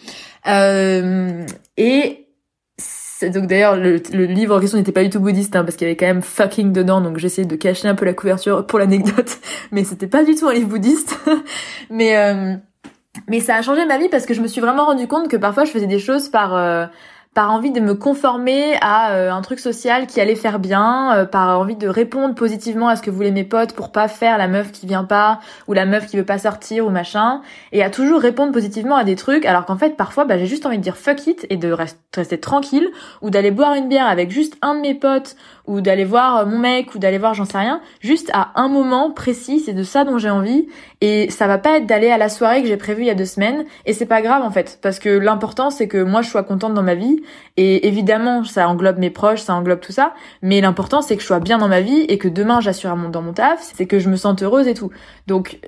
Euh, 0.48 1.46
et 1.78 2.26
donc 3.24 3.48
d'ailleurs 3.48 3.78
le, 3.78 4.02
le, 4.14 4.26
livre 4.26 4.56
en 4.56 4.60
question 4.60 4.78
n'était 4.78 4.92
pas 4.92 5.04
du 5.04 5.10
tout 5.10 5.20
bouddhiste 5.20 5.56
hein, 5.56 5.64
parce 5.64 5.76
qu'il 5.76 5.88
y 5.88 5.90
avait 5.90 5.98
quand 5.98 6.06
même 6.06 6.22
fucking 6.22 6.74
dedans 6.74 7.02
donc 7.02 7.18
j'essayais 7.18 7.48
de 7.48 7.56
cacher 7.56 7.88
un 7.88 7.96
peu 7.96 8.06
la 8.06 8.14
couverture 8.14 8.68
pour 8.68 8.78
l'anecdote 8.78 9.40
mais 9.72 9.84
c'était 9.84 10.08
pas 10.08 10.24
du 10.24 10.36
tout 10.36 10.48
un 10.48 10.54
livre 10.54 10.68
bouddhiste 10.68 11.18
mais 11.90 12.18
euh, 12.18 12.56
mais 13.28 13.40
ça 13.40 13.56
a 13.56 13.62
changé 13.62 13.86
ma 13.86 13.98
vie 13.98 14.10
parce 14.10 14.26
que 14.26 14.34
je 14.34 14.42
me 14.42 14.48
suis 14.48 14.62
vraiment 14.62 14.86
rendu 14.86 15.08
compte 15.08 15.28
que 15.28 15.38
parfois 15.38 15.66
je 15.66 15.72
faisais 15.72 15.88
des 15.88 16.00
choses 16.00 16.30
par 16.30 16.56
euh, 16.56 16.86
par 17.36 17.52
envie 17.52 17.72
de 17.72 17.82
me 17.82 17.96
conformer 17.96 18.78
à 18.80 19.12
euh, 19.12 19.30
un 19.30 19.42
truc 19.42 19.60
social 19.60 20.08
qui 20.08 20.22
allait 20.22 20.36
faire 20.36 20.58
bien, 20.58 21.14
euh, 21.18 21.26
par 21.26 21.60
envie 21.60 21.76
de 21.76 21.90
répondre 21.90 22.34
positivement 22.34 22.88
à 22.88 22.96
ce 22.96 23.02
que 23.02 23.12
voulaient 23.12 23.32
mes 23.32 23.44
potes 23.44 23.74
pour 23.74 23.92
pas 23.92 24.08
faire 24.08 24.38
la 24.38 24.48
meuf 24.48 24.72
qui 24.72 24.88
vient 24.88 25.04
pas 25.04 25.42
ou 25.68 25.74
la 25.74 25.86
meuf 25.86 26.08
qui 26.08 26.16
veut 26.16 26.24
pas 26.24 26.38
sortir 26.38 26.88
ou 26.88 26.90
machin, 26.90 27.42
et 27.74 27.84
à 27.84 27.90
toujours 27.90 28.22
répondre 28.22 28.54
positivement 28.54 28.96
à 28.96 29.04
des 29.04 29.18
trucs, 29.18 29.46
alors 29.46 29.66
qu'en 29.66 29.78
fait 29.78 29.98
parfois 29.98 30.24
bah, 30.24 30.38
j'ai 30.38 30.46
juste 30.46 30.66
envie 30.66 30.78
de 30.78 30.82
dire 30.82 30.96
fuck 30.96 31.28
it 31.28 31.46
et 31.50 31.58
de 31.58 31.76
rester 32.16 32.40
tranquille 32.40 32.90
ou 33.22 33.30
d'aller 33.30 33.52
boire 33.52 33.74
une 33.74 33.90
bière 33.90 34.08
avec 34.08 34.32
juste 34.32 34.56
un 34.62 34.76
de 34.76 34.80
mes 34.80 34.96
potes 34.96 35.36
ou 35.68 35.82
d'aller 35.82 36.06
voir 36.06 36.48
mon 36.48 36.58
mec 36.58 36.96
ou 36.96 37.00
d'aller 37.00 37.18
voir 37.18 37.34
j'en 37.34 37.44
sais 37.44 37.58
rien, 37.58 37.82
juste 38.00 38.32
à 38.34 38.52
un 38.56 38.70
moment 38.70 39.12
précis, 39.12 39.60
c'est 39.60 39.74
de 39.74 39.84
ça 39.84 40.06
dont 40.06 40.18
j'ai 40.18 40.30
envie 40.30 40.70
et 41.02 41.30
ça 41.30 41.48
va 41.48 41.58
pas 41.58 41.78
être 41.78 41.86
d'aller 41.86 42.10
à 42.10 42.18
la 42.18 42.30
soirée 42.30 42.62
que 42.62 42.68
j'ai 42.68 42.78
prévue 42.78 43.04
il 43.04 43.08
y 43.08 43.12
a 43.12 43.16
deux 43.16 43.26
semaines. 43.26 43.66
Et 43.86 43.94
c'est 43.94 44.06
pas 44.06 44.22
grave 44.22 44.44
en 44.44 44.52
fait. 44.52 44.80
Parce 44.82 45.00
que 45.00 45.10
l'important 45.10 45.70
c'est 45.70 45.88
que 45.88 46.02
moi 46.02 46.22
je 46.22 46.30
sois 46.30 46.44
contente 46.44 46.74
dans 46.74 46.84
ma 46.84 46.96
vie. 46.96 47.22
Et 47.58 47.88
évidemment 47.88 48.44
ça 48.44 48.68
englobe 48.68 48.98
mes 48.98 49.10
proches, 49.10 49.42
ça 49.42 49.54
englobe 49.54 49.80
tout 49.80 49.92
ça, 49.92 50.14
mais 50.42 50.62
l'important 50.62 51.02
c'est 51.02 51.16
que 51.16 51.22
je 51.22 51.28
sois 51.28 51.40
bien 51.40 51.58
dans 51.58 51.68
ma 51.68 51.82
vie 51.82 52.02
et 52.02 52.18
que 52.18 52.28
demain 52.28 52.62
j'assure 52.62 52.96
dans 52.96 53.22
mon 53.22 53.34
taf, 53.34 53.62
c'est 53.76 53.86
que 53.86 54.00
je 54.00 54.10
me 54.10 54.16
sente 54.16 54.44
heureuse 54.44 54.68
et 54.68 54.74
tout. 54.74 54.90
Donc 55.28 55.60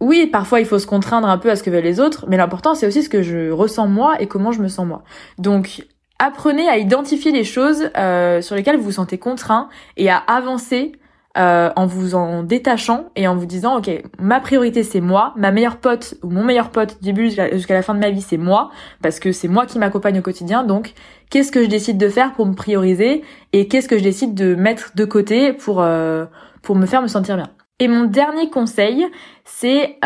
oui, 0.00 0.26
parfois 0.26 0.60
il 0.60 0.66
faut 0.66 0.78
se 0.78 0.86
contraindre 0.86 1.28
un 1.28 1.38
peu 1.38 1.50
à 1.50 1.56
ce 1.56 1.62
que 1.62 1.70
veulent 1.70 1.82
les 1.82 2.00
autres, 2.00 2.26
mais 2.28 2.36
l'important 2.36 2.74
c'est 2.74 2.86
aussi 2.86 3.02
ce 3.02 3.08
que 3.08 3.22
je 3.22 3.50
ressens 3.50 3.86
moi 3.86 4.20
et 4.20 4.26
comment 4.26 4.52
je 4.52 4.62
me 4.62 4.68
sens 4.68 4.86
moi. 4.86 5.02
Donc 5.38 5.86
apprenez 6.18 6.68
à 6.68 6.78
identifier 6.78 7.32
les 7.32 7.44
choses 7.44 7.90
euh, 7.96 8.40
sur 8.40 8.56
lesquelles 8.56 8.76
vous 8.76 8.84
vous 8.84 8.92
sentez 8.92 9.18
contraint 9.18 9.68
et 9.96 10.10
à 10.10 10.16
avancer 10.16 10.92
euh, 11.38 11.70
en 11.76 11.86
vous 11.86 12.14
en 12.14 12.42
détachant 12.42 13.06
et 13.16 13.28
en 13.28 13.36
vous 13.36 13.46
disant 13.46 13.78
ok 13.78 13.90
ma 14.18 14.40
priorité 14.40 14.82
c'est 14.82 15.00
moi 15.00 15.32
ma 15.36 15.50
meilleure 15.52 15.78
pote 15.78 16.14
ou 16.22 16.30
mon 16.30 16.44
meilleur 16.44 16.70
pote 16.70 17.00
du 17.00 17.12
début 17.12 17.30
jusqu'à 17.52 17.74
la 17.74 17.82
fin 17.82 17.94
de 17.94 18.00
ma 18.00 18.10
vie 18.10 18.20
c'est 18.20 18.36
moi 18.36 18.70
parce 19.02 19.20
que 19.20 19.32
c'est 19.32 19.48
moi 19.48 19.66
qui 19.66 19.78
m'accompagne 19.78 20.18
au 20.18 20.22
quotidien 20.22 20.64
donc 20.64 20.94
qu'est-ce 21.30 21.52
que 21.52 21.62
je 21.62 21.68
décide 21.68 21.98
de 21.98 22.08
faire 22.08 22.32
pour 22.34 22.46
me 22.46 22.54
prioriser 22.54 23.22
et 23.52 23.68
qu'est-ce 23.68 23.88
que 23.88 23.98
je 23.98 24.02
décide 24.02 24.34
de 24.34 24.54
mettre 24.54 24.92
de 24.94 25.04
côté 25.04 25.52
pour 25.52 25.80
euh, 25.80 26.24
pour 26.62 26.76
me 26.76 26.86
faire 26.86 27.02
me 27.02 27.08
sentir 27.08 27.36
bien? 27.36 27.50
Et 27.78 27.88
mon 27.88 28.04
dernier 28.04 28.50
conseil 28.50 29.06
c'est 29.44 29.98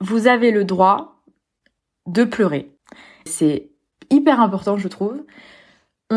vous 0.00 0.26
avez 0.26 0.50
le 0.50 0.64
droit 0.64 1.22
de 2.06 2.24
pleurer 2.24 2.74
c'est 3.26 3.70
hyper 4.10 4.40
important, 4.40 4.76
je 4.76 4.88
trouve. 4.88 5.22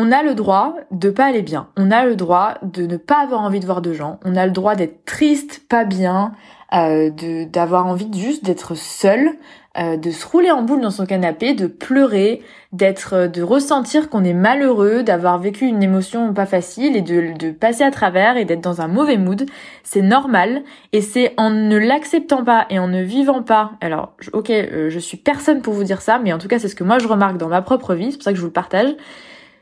On 0.00 0.12
a 0.12 0.22
le 0.22 0.36
droit 0.36 0.76
de 0.92 1.10
pas 1.10 1.24
aller 1.24 1.42
bien. 1.42 1.66
On 1.76 1.90
a 1.90 2.06
le 2.06 2.14
droit 2.14 2.54
de 2.62 2.86
ne 2.86 2.96
pas 2.96 3.20
avoir 3.20 3.40
envie 3.40 3.58
de 3.58 3.66
voir 3.66 3.82
de 3.82 3.92
gens. 3.92 4.20
On 4.24 4.36
a 4.36 4.46
le 4.46 4.52
droit 4.52 4.76
d'être 4.76 5.04
triste, 5.04 5.62
pas 5.68 5.84
bien, 5.84 6.30
euh, 6.72 7.10
d'avoir 7.46 7.86
envie 7.86 8.08
juste 8.14 8.44
d'être 8.44 8.76
seul, 8.76 9.32
euh, 9.76 9.96
de 9.96 10.12
se 10.12 10.24
rouler 10.24 10.52
en 10.52 10.62
boule 10.62 10.82
dans 10.82 10.92
son 10.92 11.04
canapé, 11.04 11.52
de 11.54 11.66
pleurer, 11.66 12.42
d'être, 12.72 13.14
euh, 13.14 13.26
de 13.26 13.42
ressentir 13.42 14.08
qu'on 14.08 14.22
est 14.22 14.34
malheureux, 14.34 15.02
d'avoir 15.02 15.40
vécu 15.40 15.64
une 15.66 15.82
émotion 15.82 16.32
pas 16.32 16.46
facile 16.46 16.96
et 16.96 17.02
de, 17.02 17.36
de 17.36 17.50
passer 17.50 17.82
à 17.82 17.90
travers 17.90 18.36
et 18.36 18.44
d'être 18.44 18.60
dans 18.60 18.80
un 18.80 18.88
mauvais 18.88 19.16
mood. 19.16 19.46
C'est 19.82 20.02
normal 20.02 20.62
et 20.92 21.00
c'est 21.00 21.34
en 21.38 21.50
ne 21.50 21.76
l'acceptant 21.76 22.44
pas 22.44 22.66
et 22.70 22.78
en 22.78 22.86
ne 22.86 23.02
vivant 23.02 23.42
pas. 23.42 23.72
Alors, 23.80 24.14
ok, 24.32 24.50
euh, 24.50 24.90
je 24.90 24.98
suis 25.00 25.16
personne 25.16 25.60
pour 25.60 25.74
vous 25.74 25.84
dire 25.84 26.02
ça, 26.02 26.20
mais 26.20 26.32
en 26.32 26.38
tout 26.38 26.46
cas 26.46 26.60
c'est 26.60 26.68
ce 26.68 26.76
que 26.76 26.84
moi 26.84 27.00
je 27.00 27.08
remarque 27.08 27.36
dans 27.36 27.48
ma 27.48 27.62
propre 27.62 27.94
vie, 27.94 28.12
c'est 28.12 28.18
pour 28.18 28.24
ça 28.24 28.30
que 28.30 28.36
je 28.36 28.42
vous 28.42 28.46
le 28.46 28.52
partage. 28.52 28.94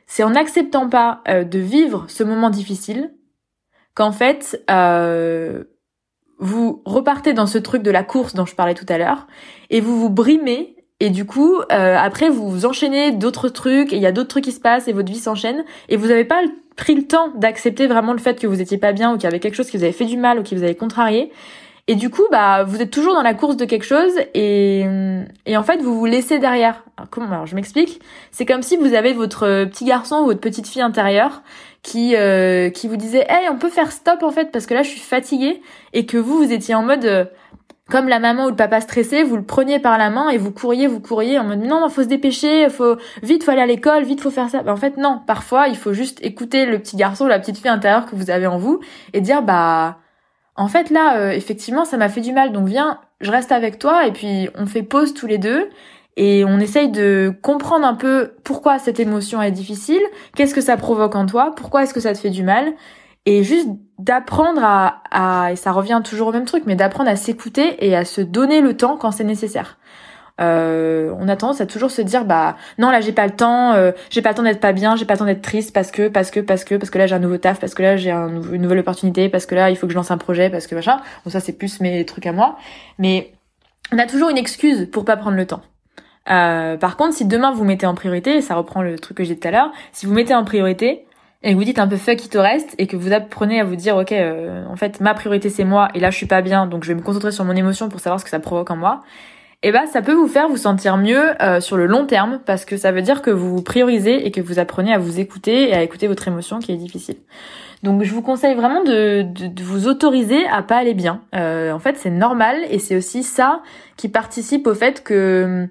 C'est 0.06 0.22
en 0.22 0.30
n'acceptant 0.30 0.88
pas 0.88 1.22
de 1.26 1.58
vivre 1.58 2.04
ce 2.08 2.22
moment 2.22 2.48
difficile 2.50 3.10
qu'en 3.96 4.12
fait 4.12 4.62
euh, 4.70 5.64
vous 6.38 6.82
repartez 6.84 7.32
dans 7.32 7.46
ce 7.46 7.58
truc 7.58 7.82
de 7.82 7.90
la 7.90 8.04
course 8.04 8.34
dont 8.34 8.46
je 8.46 8.54
parlais 8.54 8.74
tout 8.74 8.86
à 8.88 8.98
l'heure 8.98 9.26
et 9.70 9.80
vous 9.80 9.98
vous 9.98 10.10
brimez 10.10 10.76
et 11.00 11.10
du 11.10 11.24
coup 11.24 11.56
euh, 11.72 11.96
après 11.98 12.28
vous 12.28 12.48
vous 12.48 12.66
enchaînez 12.66 13.10
d'autres 13.10 13.48
trucs 13.48 13.92
et 13.92 13.96
il 13.96 14.02
y 14.02 14.06
a 14.06 14.12
d'autres 14.12 14.28
trucs 14.28 14.44
qui 14.44 14.52
se 14.52 14.60
passent 14.60 14.86
et 14.86 14.92
votre 14.92 15.10
vie 15.10 15.18
s'enchaîne 15.18 15.64
et 15.88 15.96
vous 15.96 16.08
n'avez 16.08 16.26
pas 16.26 16.42
pris 16.76 16.94
le 16.94 17.06
temps 17.06 17.32
d'accepter 17.36 17.86
vraiment 17.86 18.12
le 18.12 18.18
fait 18.18 18.38
que 18.38 18.46
vous 18.46 18.60
étiez 18.60 18.76
pas 18.76 18.92
bien 18.92 19.12
ou 19.12 19.14
qu'il 19.14 19.24
y 19.24 19.26
avait 19.28 19.40
quelque 19.40 19.54
chose 19.54 19.70
qui 19.70 19.78
vous 19.78 19.82
avait 19.82 19.92
fait 19.92 20.04
du 20.04 20.18
mal 20.18 20.38
ou 20.38 20.42
qui 20.42 20.54
vous 20.54 20.62
avait 20.62 20.74
contrarié 20.74 21.32
et 21.88 21.94
du 21.94 22.10
coup 22.10 22.24
bah 22.30 22.64
vous 22.64 22.80
êtes 22.82 22.90
toujours 22.90 23.14
dans 23.14 23.22
la 23.22 23.34
course 23.34 23.56
de 23.56 23.64
quelque 23.64 23.84
chose 23.84 24.12
et 24.34 24.84
et 25.46 25.56
en 25.56 25.62
fait 25.62 25.78
vous 25.78 25.98
vous 25.98 26.06
laissez 26.06 26.38
derrière 26.38 26.84
alors, 26.96 27.10
comment 27.10 27.26
alors 27.30 27.46
je 27.46 27.54
m'explique 27.54 28.00
c'est 28.30 28.46
comme 28.46 28.62
si 28.62 28.76
vous 28.76 28.94
avez 28.94 29.12
votre 29.12 29.64
petit 29.66 29.84
garçon 29.84 30.16
ou 30.16 30.26
votre 30.26 30.40
petite 30.40 30.66
fille 30.66 30.82
intérieure 30.82 31.42
qui 31.82 32.16
euh, 32.16 32.70
qui 32.70 32.88
vous 32.88 32.96
disait 32.96 33.24
hey 33.28 33.48
on 33.50 33.58
peut 33.58 33.70
faire 33.70 33.92
stop 33.92 34.22
en 34.22 34.30
fait 34.30 34.50
parce 34.50 34.66
que 34.66 34.74
là 34.74 34.82
je 34.82 34.90
suis 34.90 35.00
fatiguée 35.00 35.62
et 35.92 36.06
que 36.06 36.16
vous 36.16 36.38
vous 36.38 36.52
étiez 36.52 36.74
en 36.74 36.82
mode 36.82 37.04
euh, 37.04 37.24
comme 37.88 38.08
la 38.08 38.18
maman 38.18 38.46
ou 38.46 38.50
le 38.50 38.56
papa 38.56 38.80
stressé, 38.80 39.22
vous 39.22 39.36
le 39.36 39.44
preniez 39.44 39.78
par 39.78 39.96
la 39.96 40.10
main 40.10 40.28
et 40.28 40.38
vous 40.38 40.50
couriez, 40.50 40.88
vous 40.88 41.00
couriez 41.00 41.38
en 41.38 41.44
mode 41.44 41.60
non, 41.60 41.80
non, 41.80 41.88
faut 41.88 42.02
se 42.02 42.08
dépêcher, 42.08 42.68
faut 42.68 42.96
vite, 43.22 43.44
faut 43.44 43.52
aller 43.52 43.60
à 43.60 43.66
l'école, 43.66 44.02
vite, 44.02 44.20
faut 44.20 44.30
faire 44.30 44.48
ça. 44.48 44.62
Bah, 44.62 44.72
en 44.72 44.76
fait, 44.76 44.96
non. 44.96 45.20
Parfois, 45.24 45.68
il 45.68 45.76
faut 45.76 45.92
juste 45.92 46.18
écouter 46.24 46.66
le 46.66 46.80
petit 46.80 46.96
garçon, 46.96 47.26
ou 47.26 47.28
la 47.28 47.38
petite 47.38 47.58
fille 47.58 47.68
intérieure 47.68 48.06
que 48.06 48.16
vous 48.16 48.30
avez 48.30 48.48
en 48.48 48.58
vous 48.58 48.80
et 49.12 49.20
dire 49.20 49.42
bah 49.42 49.98
en 50.56 50.68
fait 50.68 50.90
là, 50.90 51.18
euh, 51.18 51.30
effectivement, 51.30 51.84
ça 51.84 51.96
m'a 51.96 52.08
fait 52.08 52.20
du 52.20 52.32
mal, 52.32 52.52
donc 52.52 52.66
viens, 52.66 53.00
je 53.20 53.30
reste 53.30 53.52
avec 53.52 53.78
toi 53.78 54.06
et 54.06 54.12
puis 54.12 54.48
on 54.54 54.66
fait 54.66 54.82
pause 54.82 55.14
tous 55.14 55.26
les 55.26 55.38
deux 55.38 55.68
et 56.16 56.44
on 56.44 56.58
essaye 56.58 56.90
de 56.90 57.32
comprendre 57.42 57.86
un 57.86 57.94
peu 57.94 58.32
pourquoi 58.42 58.78
cette 58.78 59.00
émotion 59.00 59.42
est 59.42 59.50
difficile, 59.50 60.02
qu'est-ce 60.34 60.54
que 60.54 60.60
ça 60.62 60.76
provoque 60.76 61.14
en 61.14 61.26
toi, 61.26 61.54
pourquoi 61.54 61.82
est-ce 61.82 61.92
que 61.92 62.00
ça 62.00 62.14
te 62.14 62.18
fait 62.18 62.30
du 62.30 62.42
mal, 62.42 62.72
et 63.26 63.42
juste 63.42 63.68
d'apprendre 63.98 64.62
à, 64.64 65.02
à, 65.10 65.52
et 65.52 65.56
ça 65.56 65.72
revient 65.72 66.00
toujours 66.04 66.28
au 66.28 66.32
même 66.32 66.46
truc, 66.46 66.62
mais 66.66 66.76
d'apprendre 66.76 67.10
à 67.10 67.16
s'écouter 67.16 67.84
et 67.86 67.94
à 67.94 68.04
se 68.04 68.20
donner 68.20 68.60
le 68.60 68.76
temps 68.76 68.96
quand 68.96 69.10
c'est 69.10 69.24
nécessaire. 69.24 69.78
Euh, 70.40 71.14
on 71.18 71.28
a 71.28 71.36
tendance 71.36 71.62
à 71.62 71.66
toujours 71.66 71.90
se 71.90 72.02
dire 72.02 72.26
bah 72.26 72.56
non 72.76 72.90
là 72.90 73.00
j'ai 73.00 73.12
pas 73.12 73.24
le 73.24 73.32
temps, 73.32 73.72
euh, 73.72 73.92
j'ai 74.10 74.20
pas 74.20 74.30
le 74.30 74.34
temps 74.34 74.42
d'être 74.42 74.60
pas 74.60 74.72
bien, 74.72 74.94
j'ai 74.94 75.06
pas 75.06 75.14
le 75.14 75.18
temps 75.18 75.24
d'être 75.24 75.40
triste 75.40 75.72
parce 75.72 75.90
que 75.90 76.08
parce 76.08 76.30
que 76.30 76.40
parce 76.40 76.64
que 76.64 76.74
parce 76.74 76.90
que 76.90 76.98
là 76.98 77.06
j'ai 77.06 77.14
un 77.14 77.20
nouveau 77.20 77.38
taf, 77.38 77.58
parce 77.58 77.74
que 77.74 77.82
là 77.82 77.96
j'ai 77.96 78.10
un, 78.10 78.42
une 78.52 78.60
nouvelle 78.60 78.80
opportunité, 78.80 79.30
parce 79.30 79.46
que 79.46 79.54
là 79.54 79.70
il 79.70 79.76
faut 79.76 79.86
que 79.86 79.92
je 79.92 79.96
lance 79.96 80.10
un 80.10 80.18
projet, 80.18 80.50
parce 80.50 80.66
que 80.66 80.74
machin. 80.74 80.98
Bon 81.24 81.30
ça 81.30 81.40
c'est 81.40 81.54
plus 81.54 81.80
mes 81.80 82.04
trucs 82.04 82.26
à 82.26 82.32
moi, 82.32 82.58
mais 82.98 83.32
on 83.92 83.98
a 83.98 84.06
toujours 84.06 84.28
une 84.28 84.38
excuse 84.38 84.88
pour 84.90 85.04
pas 85.04 85.16
prendre 85.16 85.36
le 85.36 85.46
temps. 85.46 85.62
Euh, 86.28 86.76
par 86.76 86.96
contre, 86.96 87.14
si 87.14 87.24
demain 87.24 87.52
vous 87.52 87.64
mettez 87.64 87.86
en 87.86 87.94
priorité, 87.94 88.36
et 88.36 88.40
ça 88.40 88.56
reprend 88.56 88.82
le 88.82 88.98
truc 88.98 89.16
que 89.18 89.24
j'ai 89.24 89.34
dit 89.34 89.40
tout 89.40 89.48
à 89.48 89.52
l'heure, 89.52 89.70
si 89.92 90.06
vous 90.06 90.12
mettez 90.12 90.34
en 90.34 90.44
priorité 90.44 91.06
et 91.42 91.52
que 91.52 91.56
vous 91.56 91.64
dites 91.64 91.78
un 91.78 91.86
peu 91.86 91.96
fuck 91.96 92.24
it 92.24 92.34
au 92.34 92.42
reste 92.42 92.74
et 92.78 92.86
que 92.86 92.96
vous 92.96 93.12
apprenez 93.12 93.60
à 93.60 93.64
vous 93.64 93.76
dire 93.76 93.96
ok, 93.96 94.12
euh, 94.12 94.66
en 94.66 94.76
fait 94.76 95.00
ma 95.00 95.14
priorité 95.14 95.50
c'est 95.50 95.64
moi 95.64 95.88
et 95.94 96.00
là 96.00 96.10
je 96.10 96.16
suis 96.16 96.26
pas 96.26 96.40
bien 96.40 96.66
donc 96.66 96.82
je 96.82 96.88
vais 96.88 96.94
me 96.94 97.02
concentrer 97.02 97.30
sur 97.30 97.44
mon 97.44 97.54
émotion 97.54 97.88
pour 97.88 98.00
savoir 98.00 98.18
ce 98.18 98.24
que 98.24 98.30
ça 98.30 98.40
provoque 98.40 98.70
en 98.70 98.76
moi. 98.76 99.02
Eh 99.62 99.72
ben 99.72 99.86
ça 99.86 100.02
peut 100.02 100.12
vous 100.12 100.28
faire 100.28 100.48
vous 100.48 100.56
sentir 100.56 100.96
mieux 100.96 101.42
euh, 101.42 101.60
sur 101.60 101.76
le 101.76 101.86
long 101.86 102.06
terme 102.06 102.40
parce 102.44 102.64
que 102.64 102.76
ça 102.76 102.92
veut 102.92 103.02
dire 103.02 103.22
que 103.22 103.30
vous 103.30 103.56
vous 103.56 103.62
priorisez 103.62 104.26
et 104.26 104.30
que 104.30 104.40
vous 104.40 104.58
apprenez 104.58 104.92
à 104.92 104.98
vous 104.98 105.18
écouter 105.18 105.70
et 105.70 105.74
à 105.74 105.82
écouter 105.82 106.06
votre 106.06 106.28
émotion 106.28 106.58
qui 106.58 106.72
est 106.72 106.76
difficile. 106.76 107.16
Donc 107.82 108.02
je 108.02 108.12
vous 108.12 108.22
conseille 108.22 108.54
vraiment 108.54 108.84
de, 108.84 109.26
vous 109.62 109.88
autoriser 109.88 110.46
à 110.46 110.62
pas 110.62 110.76
aller 110.76 110.94
bien. 110.94 111.22
en 111.32 111.78
fait 111.78 111.96
c'est 111.96 112.10
normal 112.10 112.58
et 112.70 112.78
c'est 112.78 112.96
aussi 112.96 113.22
ça 113.22 113.62
qui 113.96 114.08
participe 114.08 114.66
au 114.66 114.74
fait 114.74 115.02
que 115.02 115.68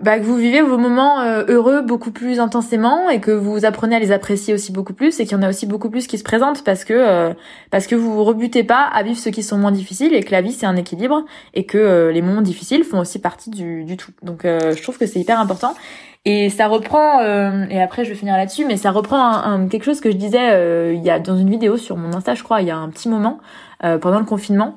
bah, 0.00 0.20
que 0.20 0.24
vous 0.24 0.36
vivez 0.36 0.62
vos 0.62 0.78
moments 0.78 1.22
euh, 1.22 1.44
heureux 1.48 1.82
beaucoup 1.82 2.12
plus 2.12 2.38
intensément 2.38 3.10
et 3.10 3.20
que 3.20 3.32
vous 3.32 3.64
apprenez 3.64 3.96
à 3.96 3.98
les 3.98 4.12
apprécier 4.12 4.54
aussi 4.54 4.70
beaucoup 4.70 4.92
plus 4.92 5.18
et 5.18 5.24
qu'il 5.24 5.36
y 5.36 5.40
en 5.40 5.42
a 5.42 5.48
aussi 5.48 5.66
beaucoup 5.66 5.90
plus 5.90 6.06
qui 6.06 6.18
se 6.18 6.22
présentent 6.22 6.62
parce 6.62 6.84
que 6.84 6.94
euh, 6.94 7.34
parce 7.72 7.88
que 7.88 7.96
vous 7.96 8.12
vous 8.14 8.22
rebutez 8.22 8.62
pas 8.62 8.82
à 8.82 9.02
vivre 9.02 9.18
ceux 9.18 9.32
qui 9.32 9.42
sont 9.42 9.58
moins 9.58 9.72
difficiles 9.72 10.14
et 10.14 10.22
que 10.22 10.30
la 10.30 10.40
vie 10.40 10.52
c'est 10.52 10.66
un 10.66 10.76
équilibre 10.76 11.24
et 11.54 11.64
que 11.64 11.78
euh, 11.78 12.12
les 12.12 12.22
moments 12.22 12.42
difficiles 12.42 12.84
font 12.84 13.00
aussi 13.00 13.18
partie 13.18 13.50
du, 13.50 13.82
du 13.82 13.96
tout. 13.96 14.12
Donc 14.22 14.42
je 14.44 14.80
trouve 14.82 14.98
que 14.98 15.06
c'est 15.06 15.18
hyper 15.18 15.40
important 15.40 15.74
et 16.24 16.48
ça 16.48 16.68
reprend 16.68 17.20
et 17.68 17.82
après 17.82 18.04
je 18.04 18.10
vais 18.10 18.16
finir 18.16 18.36
là-dessus 18.36 18.64
mais 18.66 18.76
ça 18.76 18.92
reprend 18.92 19.18
un, 19.18 19.66
quelque 19.66 19.84
chose 19.84 20.00
que 20.00 20.10
je 20.12 20.16
disais 20.16 20.94
il 20.94 21.02
y 21.02 21.10
a 21.10 21.18
dans 21.18 21.36
une 21.36 21.50
vidéo 21.50 21.76
sur 21.76 21.96
mon 21.96 22.14
Insta 22.14 22.34
je 22.34 22.42
crois 22.42 22.60
il 22.60 22.68
y 22.68 22.70
a 22.70 22.76
un 22.76 22.88
petit 22.88 23.08
moment 23.08 23.38
pendant 23.80 24.18
le 24.18 24.24
confinement 24.24 24.74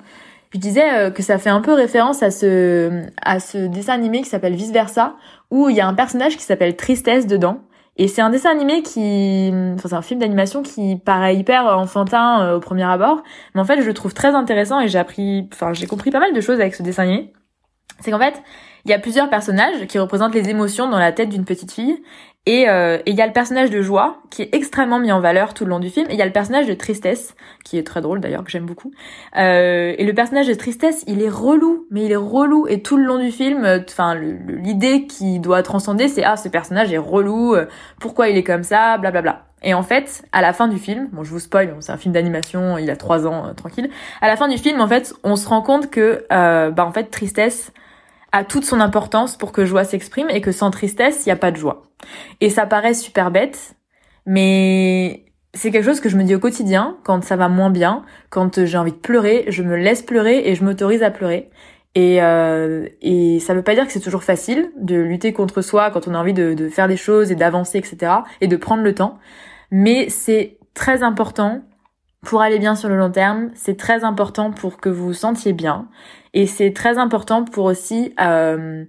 je 0.53 0.59
disais 0.59 0.93
euh, 0.93 1.11
que 1.11 1.23
ça 1.23 1.37
fait 1.37 1.49
un 1.49 1.61
peu 1.61 1.73
référence 1.73 2.23
à 2.23 2.31
ce 2.31 3.03
à 3.21 3.39
ce 3.39 3.57
dessin 3.57 3.93
animé 3.93 4.21
qui 4.21 4.29
s'appelle 4.29 4.55
Vice 4.55 4.71
Versa 4.71 5.15
où 5.49 5.69
il 5.69 5.75
y 5.75 5.81
a 5.81 5.87
un 5.87 5.93
personnage 5.93 6.37
qui 6.37 6.43
s'appelle 6.43 6.75
Tristesse 6.75 7.27
dedans. 7.27 7.61
Et 7.97 8.07
c'est 8.07 8.21
un 8.21 8.29
dessin 8.29 8.49
animé 8.51 8.83
qui 8.83 9.51
enfin 9.75 9.89
c'est 9.89 9.95
un 9.95 10.01
film 10.01 10.19
d'animation 10.19 10.63
qui 10.63 10.97
paraît 10.97 11.35
hyper 11.35 11.65
enfantin 11.77 12.41
euh, 12.41 12.57
au 12.57 12.59
premier 12.59 12.83
abord. 12.83 13.23
Mais 13.55 13.61
en 13.61 13.65
fait 13.65 13.81
je 13.81 13.87
le 13.87 13.93
trouve 13.93 14.13
très 14.13 14.33
intéressant 14.35 14.79
et 14.81 14.87
j'ai 14.87 14.99
appris 14.99 15.47
enfin 15.53 15.73
j'ai 15.73 15.87
compris 15.87 16.11
pas 16.11 16.19
mal 16.19 16.33
de 16.33 16.41
choses 16.41 16.59
avec 16.59 16.75
ce 16.75 16.83
dessin 16.83 17.03
animé. 17.03 17.33
C'est 17.99 18.11
qu'en 18.11 18.19
fait 18.19 18.41
il 18.83 18.91
y 18.91 18.93
a 18.93 18.99
plusieurs 18.99 19.29
personnages 19.29 19.85
qui 19.87 19.99
représentent 19.99 20.33
les 20.33 20.49
émotions 20.49 20.89
dans 20.89 20.99
la 20.99 21.11
tête 21.11 21.29
d'une 21.29 21.45
petite 21.45 21.71
fille 21.71 22.01
et 22.47 22.67
euh, 22.67 22.97
il 23.05 23.13
y 23.13 23.21
a 23.21 23.27
le 23.27 23.33
personnage 23.33 23.69
de 23.69 23.83
joie 23.83 24.17
qui 24.31 24.41
est 24.41 24.55
extrêmement 24.55 24.97
mis 24.97 25.11
en 25.11 25.19
valeur 25.19 25.53
tout 25.53 25.63
le 25.63 25.69
long 25.69 25.79
du 25.79 25.91
film. 25.91 26.07
Et 26.09 26.13
il 26.13 26.17
y 26.17 26.23
a 26.23 26.25
le 26.25 26.31
personnage 26.31 26.65
de 26.65 26.73
tristesse 26.73 27.35
qui 27.63 27.77
est 27.77 27.85
très 27.85 28.01
drôle 28.01 28.19
d'ailleurs 28.19 28.43
que 28.43 28.49
j'aime 28.49 28.65
beaucoup. 28.65 28.91
Euh, 29.37 29.93
et 29.95 30.03
le 30.03 30.13
personnage 30.13 30.47
de 30.47 30.55
tristesse, 30.55 31.03
il 31.05 31.21
est 31.21 31.29
relou, 31.29 31.85
mais 31.91 32.05
il 32.05 32.11
est 32.11 32.15
relou. 32.15 32.65
Et 32.67 32.81
tout 32.81 32.97
le 32.97 33.03
long 33.03 33.19
du 33.19 33.31
film, 33.31 33.63
euh, 33.63 33.79
enfin 33.87 34.15
l'idée 34.15 35.05
qui 35.05 35.39
doit 35.39 35.61
transcender, 35.61 36.07
c'est 36.07 36.23
ah 36.23 36.35
ce 36.35 36.49
personnage 36.49 36.91
est 36.91 36.97
relou, 36.97 37.53
euh, 37.53 37.67
pourquoi 37.99 38.29
il 38.29 38.37
est 38.37 38.43
comme 38.43 38.63
ça, 38.63 38.97
blablabla. 38.97 39.21
Bla, 39.21 39.31
bla. 39.33 39.45
Et 39.63 39.75
en 39.75 39.83
fait, 39.83 40.23
à 40.31 40.41
la 40.41 40.53
fin 40.53 40.67
du 40.67 40.79
film, 40.79 41.09
bon 41.11 41.23
je 41.23 41.29
vous 41.29 41.39
spoil, 41.39 41.75
c'est 41.81 41.91
un 41.91 41.97
film 41.97 42.15
d'animation, 42.15 42.79
il 42.79 42.89
a 42.89 42.95
trois 42.95 43.27
ans, 43.27 43.53
tranquille. 43.53 43.91
À 44.19 44.27
la 44.27 44.35
fin 44.35 44.47
du 44.47 44.57
film, 44.57 44.81
en 44.81 44.87
fait, 44.87 45.13
on 45.23 45.35
se 45.35 45.47
rend 45.47 45.61
compte 45.61 45.91
que 45.91 46.25
bah 46.31 46.83
en 46.83 46.91
fait 46.91 47.11
tristesse 47.11 47.71
a 48.31 48.43
toute 48.43 48.63
son 48.63 48.79
importance 48.79 49.35
pour 49.37 49.51
que 49.51 49.65
joie 49.65 49.83
s'exprime 49.83 50.31
et 50.31 50.41
que 50.41 50.51
sans 50.51 50.71
tristesse, 50.71 51.25
il 51.25 51.29
n'y 51.29 51.33
a 51.33 51.35
pas 51.35 51.51
de 51.51 51.57
joie. 51.57 51.90
Et 52.39 52.49
ça 52.49 52.65
paraît 52.65 52.93
super 52.93 53.31
bête, 53.31 53.75
mais 54.25 55.25
c'est 55.53 55.71
quelque 55.71 55.85
chose 55.85 55.99
que 55.99 56.09
je 56.09 56.17
me 56.17 56.23
dis 56.23 56.35
au 56.35 56.39
quotidien 56.39 56.97
quand 57.03 57.23
ça 57.23 57.35
va 57.35 57.49
moins 57.49 57.69
bien, 57.69 58.03
quand 58.29 58.65
j'ai 58.65 58.77
envie 58.77 58.91
de 58.91 58.97
pleurer, 58.97 59.45
je 59.47 59.63
me 59.63 59.75
laisse 59.75 60.01
pleurer 60.01 60.47
et 60.49 60.55
je 60.55 60.63
m'autorise 60.63 61.03
à 61.03 61.11
pleurer. 61.11 61.49
Et, 61.93 62.21
euh, 62.21 62.87
et 63.01 63.39
ça 63.39 63.53
veut 63.53 63.63
pas 63.63 63.75
dire 63.75 63.85
que 63.85 63.91
c'est 63.91 63.99
toujours 63.99 64.23
facile 64.23 64.71
de 64.77 64.95
lutter 64.95 65.33
contre 65.33 65.61
soi 65.61 65.91
quand 65.91 66.07
on 66.07 66.13
a 66.13 66.17
envie 66.17 66.33
de, 66.33 66.69
faire 66.69 66.87
des 66.87 66.95
choses 66.95 67.31
et 67.31 67.35
d'avancer, 67.35 67.77
etc. 67.77 68.13
et 68.39 68.47
de 68.47 68.55
prendre 68.55 68.83
le 68.83 68.95
temps. 68.95 69.19
Mais 69.71 70.09
c'est 70.09 70.57
très 70.73 71.03
important 71.03 71.61
pour 72.21 72.41
aller 72.41 72.59
bien 72.59 72.75
sur 72.75 72.87
le 72.87 72.97
long 72.97 73.11
terme, 73.11 73.49
c'est 73.55 73.77
très 73.77 74.03
important 74.03 74.51
pour 74.51 74.77
que 74.77 74.89
vous 74.89 75.07
vous 75.07 75.13
sentiez 75.13 75.53
bien. 75.53 75.87
Et 76.33 76.45
c'est 76.45 76.71
très 76.71 76.97
important 76.97 77.43
pour 77.43 77.65
aussi 77.65 78.13
euh, 78.21 78.85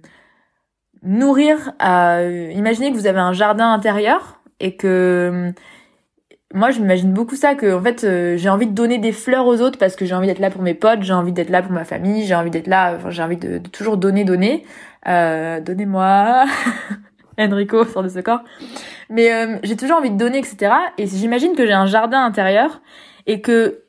nourrir. 1.03 1.73
Euh, 1.85 2.51
imaginez 2.55 2.91
que 2.91 2.97
vous 2.97 3.07
avez 3.07 3.19
un 3.19 3.33
jardin 3.33 3.71
intérieur 3.71 4.41
et 4.59 4.75
que 4.75 5.53
moi 6.53 6.71
je 6.71 6.79
m'imagine 6.79 7.11
beaucoup 7.13 7.35
ça 7.35 7.55
que 7.55 7.73
en 7.73 7.81
fait 7.81 8.03
euh, 8.03 8.37
j'ai 8.37 8.49
envie 8.49 8.67
de 8.67 8.73
donner 8.73 8.99
des 8.99 9.11
fleurs 9.11 9.47
aux 9.47 9.59
autres 9.59 9.79
parce 9.79 9.95
que 9.95 10.05
j'ai 10.05 10.13
envie 10.13 10.27
d'être 10.27 10.39
là 10.39 10.49
pour 10.49 10.61
mes 10.61 10.75
potes, 10.75 11.01
j'ai 11.01 11.13
envie 11.13 11.31
d'être 11.31 11.49
là 11.49 11.61
pour 11.61 11.71
ma 11.71 11.83
famille, 11.83 12.25
j'ai 12.25 12.35
envie 12.35 12.51
d'être 12.51 12.67
là, 12.67 12.97
j'ai 13.09 13.23
envie 13.23 13.37
de, 13.37 13.57
toujours 13.57 13.97
donner, 13.97 14.23
donner. 14.23 14.63
Euh, 15.07 15.59
donnez-moi. 15.59 16.45
Enrico 17.39 17.83
sort 17.85 18.03
de 18.03 18.09
ce 18.09 18.19
corps. 18.19 18.43
Mais 19.09 19.33
euh, 19.33 19.57
j'ai 19.63 19.75
toujours 19.75 19.97
envie 19.97 20.11
de 20.11 20.17
donner, 20.17 20.37
etc. 20.37 20.71
Et 20.99 21.07
j'imagine 21.07 21.55
que 21.55 21.65
j'ai 21.65 21.73
un 21.73 21.87
jardin 21.87 22.23
intérieur 22.23 22.81
et 23.25 23.41
que 23.41 23.83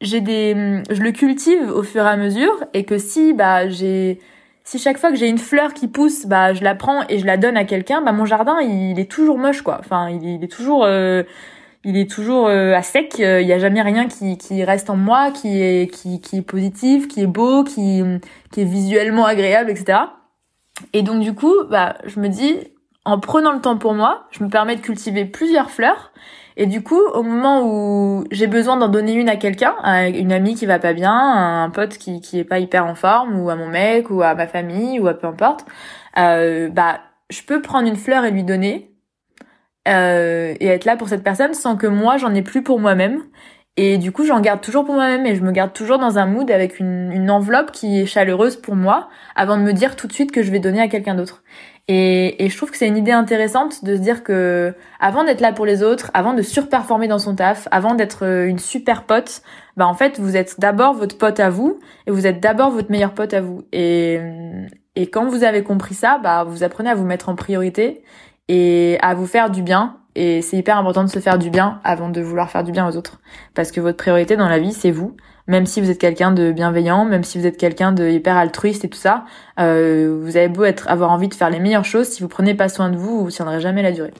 j'ai 0.00 0.20
des 0.20 0.82
je 0.90 1.02
le 1.02 1.10
cultive 1.10 1.70
au 1.70 1.82
fur 1.82 2.04
et 2.04 2.08
à 2.08 2.16
mesure 2.16 2.64
et 2.72 2.84
que 2.84 2.98
si 2.98 3.32
bah 3.32 3.68
j'ai 3.68 4.20
si 4.68 4.78
chaque 4.78 4.98
fois 4.98 5.10
que 5.10 5.16
j'ai 5.16 5.28
une 5.28 5.38
fleur 5.38 5.72
qui 5.72 5.88
pousse 5.88 6.26
bah 6.26 6.52
je 6.52 6.62
la 6.62 6.74
prends 6.74 7.02
et 7.08 7.18
je 7.18 7.24
la 7.24 7.38
donne 7.38 7.56
à 7.56 7.64
quelqu'un 7.64 8.02
bah 8.02 8.12
mon 8.12 8.26
jardin 8.26 8.60
il 8.60 9.00
est 9.00 9.10
toujours 9.10 9.38
moche 9.38 9.62
quoi. 9.62 9.78
Enfin 9.80 10.10
il 10.10 10.44
est, 10.44 10.52
toujours 10.52 10.84
euh, 10.84 11.22
il 11.84 11.96
est 11.96 12.10
toujours 12.10 12.48
euh, 12.48 12.74
à 12.74 12.82
sec. 12.82 13.14
Il 13.18 13.46
y 13.46 13.52
a 13.54 13.58
jamais 13.58 13.80
rien 13.80 14.08
qui, 14.08 14.36
qui 14.36 14.62
reste 14.64 14.90
en 14.90 14.96
moi 14.96 15.30
qui 15.30 15.62
est 15.62 15.90
qui, 15.90 16.20
qui 16.20 16.36
est 16.36 16.42
positif 16.42 17.08
qui 17.08 17.22
est 17.22 17.26
beau 17.26 17.64
qui 17.64 18.02
qui 18.52 18.60
est 18.60 18.66
visuellement 18.66 19.24
agréable 19.24 19.70
etc 19.70 20.00
et 20.92 21.00
donc 21.00 21.20
du 21.20 21.32
coup 21.32 21.54
bah 21.70 21.96
je 22.04 22.20
me 22.20 22.28
dis 22.28 22.58
en 23.06 23.18
prenant 23.18 23.52
le 23.52 23.62
temps 23.62 23.78
pour 23.78 23.94
moi 23.94 24.26
je 24.32 24.44
me 24.44 24.50
permets 24.50 24.76
de 24.76 24.82
cultiver 24.82 25.24
plusieurs 25.24 25.70
fleurs 25.70 26.12
et 26.60 26.66
du 26.66 26.82
coup, 26.82 27.00
au 27.14 27.22
moment 27.22 27.62
où 27.64 28.24
j'ai 28.32 28.48
besoin 28.48 28.76
d'en 28.76 28.88
donner 28.88 29.12
une 29.14 29.28
à 29.28 29.36
quelqu'un, 29.36 29.76
à 29.84 30.08
une 30.08 30.32
amie 30.32 30.56
qui 30.56 30.66
va 30.66 30.80
pas 30.80 30.92
bien, 30.92 31.14
un 31.14 31.70
pote 31.70 31.98
qui 31.98 32.20
qui 32.20 32.40
est 32.40 32.44
pas 32.44 32.58
hyper 32.58 32.84
en 32.84 32.96
forme, 32.96 33.40
ou 33.40 33.48
à 33.48 33.54
mon 33.54 33.68
mec, 33.68 34.10
ou 34.10 34.22
à 34.22 34.34
ma 34.34 34.48
famille, 34.48 34.98
ou 34.98 35.06
à 35.06 35.14
peu 35.14 35.28
importe, 35.28 35.64
euh, 36.18 36.68
bah 36.68 37.00
je 37.30 37.42
peux 37.42 37.62
prendre 37.62 37.86
une 37.86 37.96
fleur 37.96 38.24
et 38.24 38.32
lui 38.32 38.42
donner 38.42 38.90
euh, 39.86 40.54
et 40.60 40.66
être 40.66 40.84
là 40.84 40.96
pour 40.96 41.08
cette 41.08 41.22
personne 41.22 41.54
sans 41.54 41.76
que 41.76 41.86
moi 41.86 42.16
j'en 42.16 42.34
ai 42.34 42.42
plus 42.42 42.62
pour 42.62 42.80
moi-même. 42.80 43.22
Et 43.76 43.96
du 43.98 44.10
coup, 44.10 44.24
j'en 44.24 44.40
garde 44.40 44.60
toujours 44.60 44.84
pour 44.84 44.94
moi-même 44.96 45.26
et 45.26 45.36
je 45.36 45.42
me 45.42 45.52
garde 45.52 45.72
toujours 45.72 45.98
dans 46.00 46.18
un 46.18 46.26
mood 46.26 46.50
avec 46.50 46.80
une 46.80 47.30
enveloppe 47.30 47.70
qui 47.70 48.00
est 48.00 48.06
chaleureuse 48.06 48.56
pour 48.56 48.74
moi 48.74 49.08
avant 49.36 49.56
de 49.56 49.62
me 49.62 49.72
dire 49.72 49.94
tout 49.94 50.08
de 50.08 50.12
suite 50.12 50.32
que 50.32 50.42
je 50.42 50.50
vais 50.50 50.58
donner 50.58 50.80
à 50.80 50.88
quelqu'un 50.88 51.14
d'autre. 51.14 51.44
Et, 51.90 52.44
et, 52.44 52.50
je 52.50 52.56
trouve 52.56 52.70
que 52.70 52.76
c'est 52.76 52.86
une 52.86 52.98
idée 52.98 53.12
intéressante 53.12 53.82
de 53.82 53.96
se 53.96 54.00
dire 54.00 54.22
que 54.22 54.74
avant 55.00 55.24
d'être 55.24 55.40
là 55.40 55.52
pour 55.52 55.64
les 55.64 55.82
autres, 55.82 56.10
avant 56.12 56.34
de 56.34 56.42
surperformer 56.42 57.08
dans 57.08 57.18
son 57.18 57.34
taf, 57.34 57.66
avant 57.70 57.94
d'être 57.94 58.26
euh, 58.26 58.46
une 58.46 58.58
super 58.58 59.04
pote, 59.04 59.40
bah 59.78 59.86
en 59.86 59.94
fait 59.94 60.20
vous 60.20 60.36
êtes 60.36 60.60
d'abord 60.60 60.92
votre 60.92 61.16
pote 61.16 61.40
à 61.40 61.48
vous 61.48 61.80
et 62.06 62.10
vous 62.10 62.26
êtes 62.26 62.40
d'abord 62.40 62.70
votre 62.70 62.90
meilleur 62.90 63.14
pote 63.14 63.32
à 63.32 63.40
vous. 63.40 63.62
Et, 63.72 64.20
et 64.96 65.06
quand 65.06 65.26
vous 65.28 65.44
avez 65.44 65.62
compris 65.62 65.94
ça, 65.94 66.18
bah 66.22 66.44
vous 66.44 66.62
apprenez 66.62 66.90
à 66.90 66.94
vous 66.94 67.06
mettre 67.06 67.30
en 67.30 67.34
priorité 67.36 68.02
et 68.48 68.98
à 69.00 69.14
vous 69.14 69.26
faire 69.26 69.48
du 69.48 69.62
bien. 69.62 69.96
Et 70.14 70.42
c'est 70.42 70.58
hyper 70.58 70.76
important 70.76 71.04
de 71.04 71.08
se 71.08 71.20
faire 71.20 71.38
du 71.38 71.48
bien 71.48 71.80
avant 71.84 72.10
de 72.10 72.20
vouloir 72.20 72.50
faire 72.50 72.64
du 72.64 72.72
bien 72.72 72.86
aux 72.86 72.96
autres. 72.96 73.20
Parce 73.54 73.70
que 73.70 73.80
votre 73.80 73.96
priorité 73.96 74.36
dans 74.36 74.48
la 74.48 74.58
vie, 74.58 74.72
c'est 74.72 74.90
vous 74.90 75.16
même 75.48 75.66
si 75.66 75.80
vous 75.80 75.90
êtes 75.90 75.98
quelqu'un 75.98 76.30
de 76.30 76.52
bienveillant, 76.52 77.04
même 77.04 77.24
si 77.24 77.38
vous 77.38 77.46
êtes 77.46 77.56
quelqu'un 77.56 77.92
de 77.92 78.08
hyper 78.08 78.36
altruiste 78.36 78.84
et 78.84 78.88
tout 78.88 78.98
ça, 78.98 79.24
euh, 79.58 80.20
vous 80.22 80.36
avez 80.36 80.48
beau 80.48 80.64
être 80.64 80.88
avoir 80.88 81.10
envie 81.10 81.28
de 81.28 81.34
faire 81.34 81.50
les 81.50 81.58
meilleures 81.58 81.84
choses, 81.84 82.08
si 82.08 82.22
vous 82.22 82.28
prenez 82.28 82.54
pas 82.54 82.68
soin 82.68 82.90
de 82.90 82.96
vous, 82.96 83.24
vous 83.24 83.30
tiendrez 83.30 83.60
jamais 83.60 83.82
la 83.82 83.92
durée. 83.92 84.12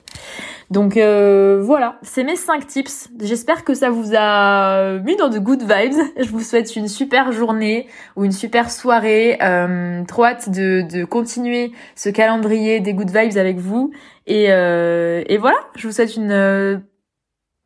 Donc 0.69 0.97
euh, 0.97 1.61
voilà, 1.63 1.97
c'est 2.03 2.23
mes 2.23 2.35
5 2.35 2.67
tips. 2.67 3.09
J'espère 3.21 3.63
que 3.63 3.73
ça 3.73 3.89
vous 3.89 4.11
a 4.15 4.99
mis 4.99 5.15
dans 5.15 5.29
de 5.29 5.39
good 5.39 5.61
vibes. 5.61 5.99
Je 6.19 6.29
vous 6.29 6.41
souhaite 6.41 6.75
une 6.75 6.87
super 6.87 7.31
journée 7.31 7.87
ou 8.15 8.23
une 8.23 8.31
super 8.31 8.69
soirée. 8.69 9.39
Euh, 9.41 10.03
trop 10.05 10.25
hâte 10.25 10.49
de, 10.49 10.81
de 10.81 11.05
continuer 11.05 11.71
ce 11.95 12.09
calendrier 12.09 12.81
des 12.81 12.93
good 12.93 13.09
vibes 13.09 13.37
avec 13.37 13.57
vous. 13.57 13.91
Et, 14.27 14.47
euh, 14.49 15.23
et 15.27 15.37
voilà, 15.37 15.57
je 15.75 15.87
vous 15.87 15.93
souhaite 15.93 16.15
une 16.15 16.83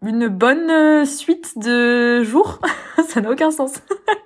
une 0.05 0.27
bonne 0.27 0.69
euh, 0.69 1.05
suite 1.05 1.57
de 1.57 2.23
jours. 2.23 2.59
ça 3.07 3.21
n'a 3.21 3.31
aucun 3.31 3.51
sens. 3.51 3.73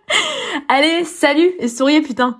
Allez, 0.69 1.03
salut 1.03 1.51
et 1.59 1.67
souriez 1.67 2.01
putain. 2.01 2.39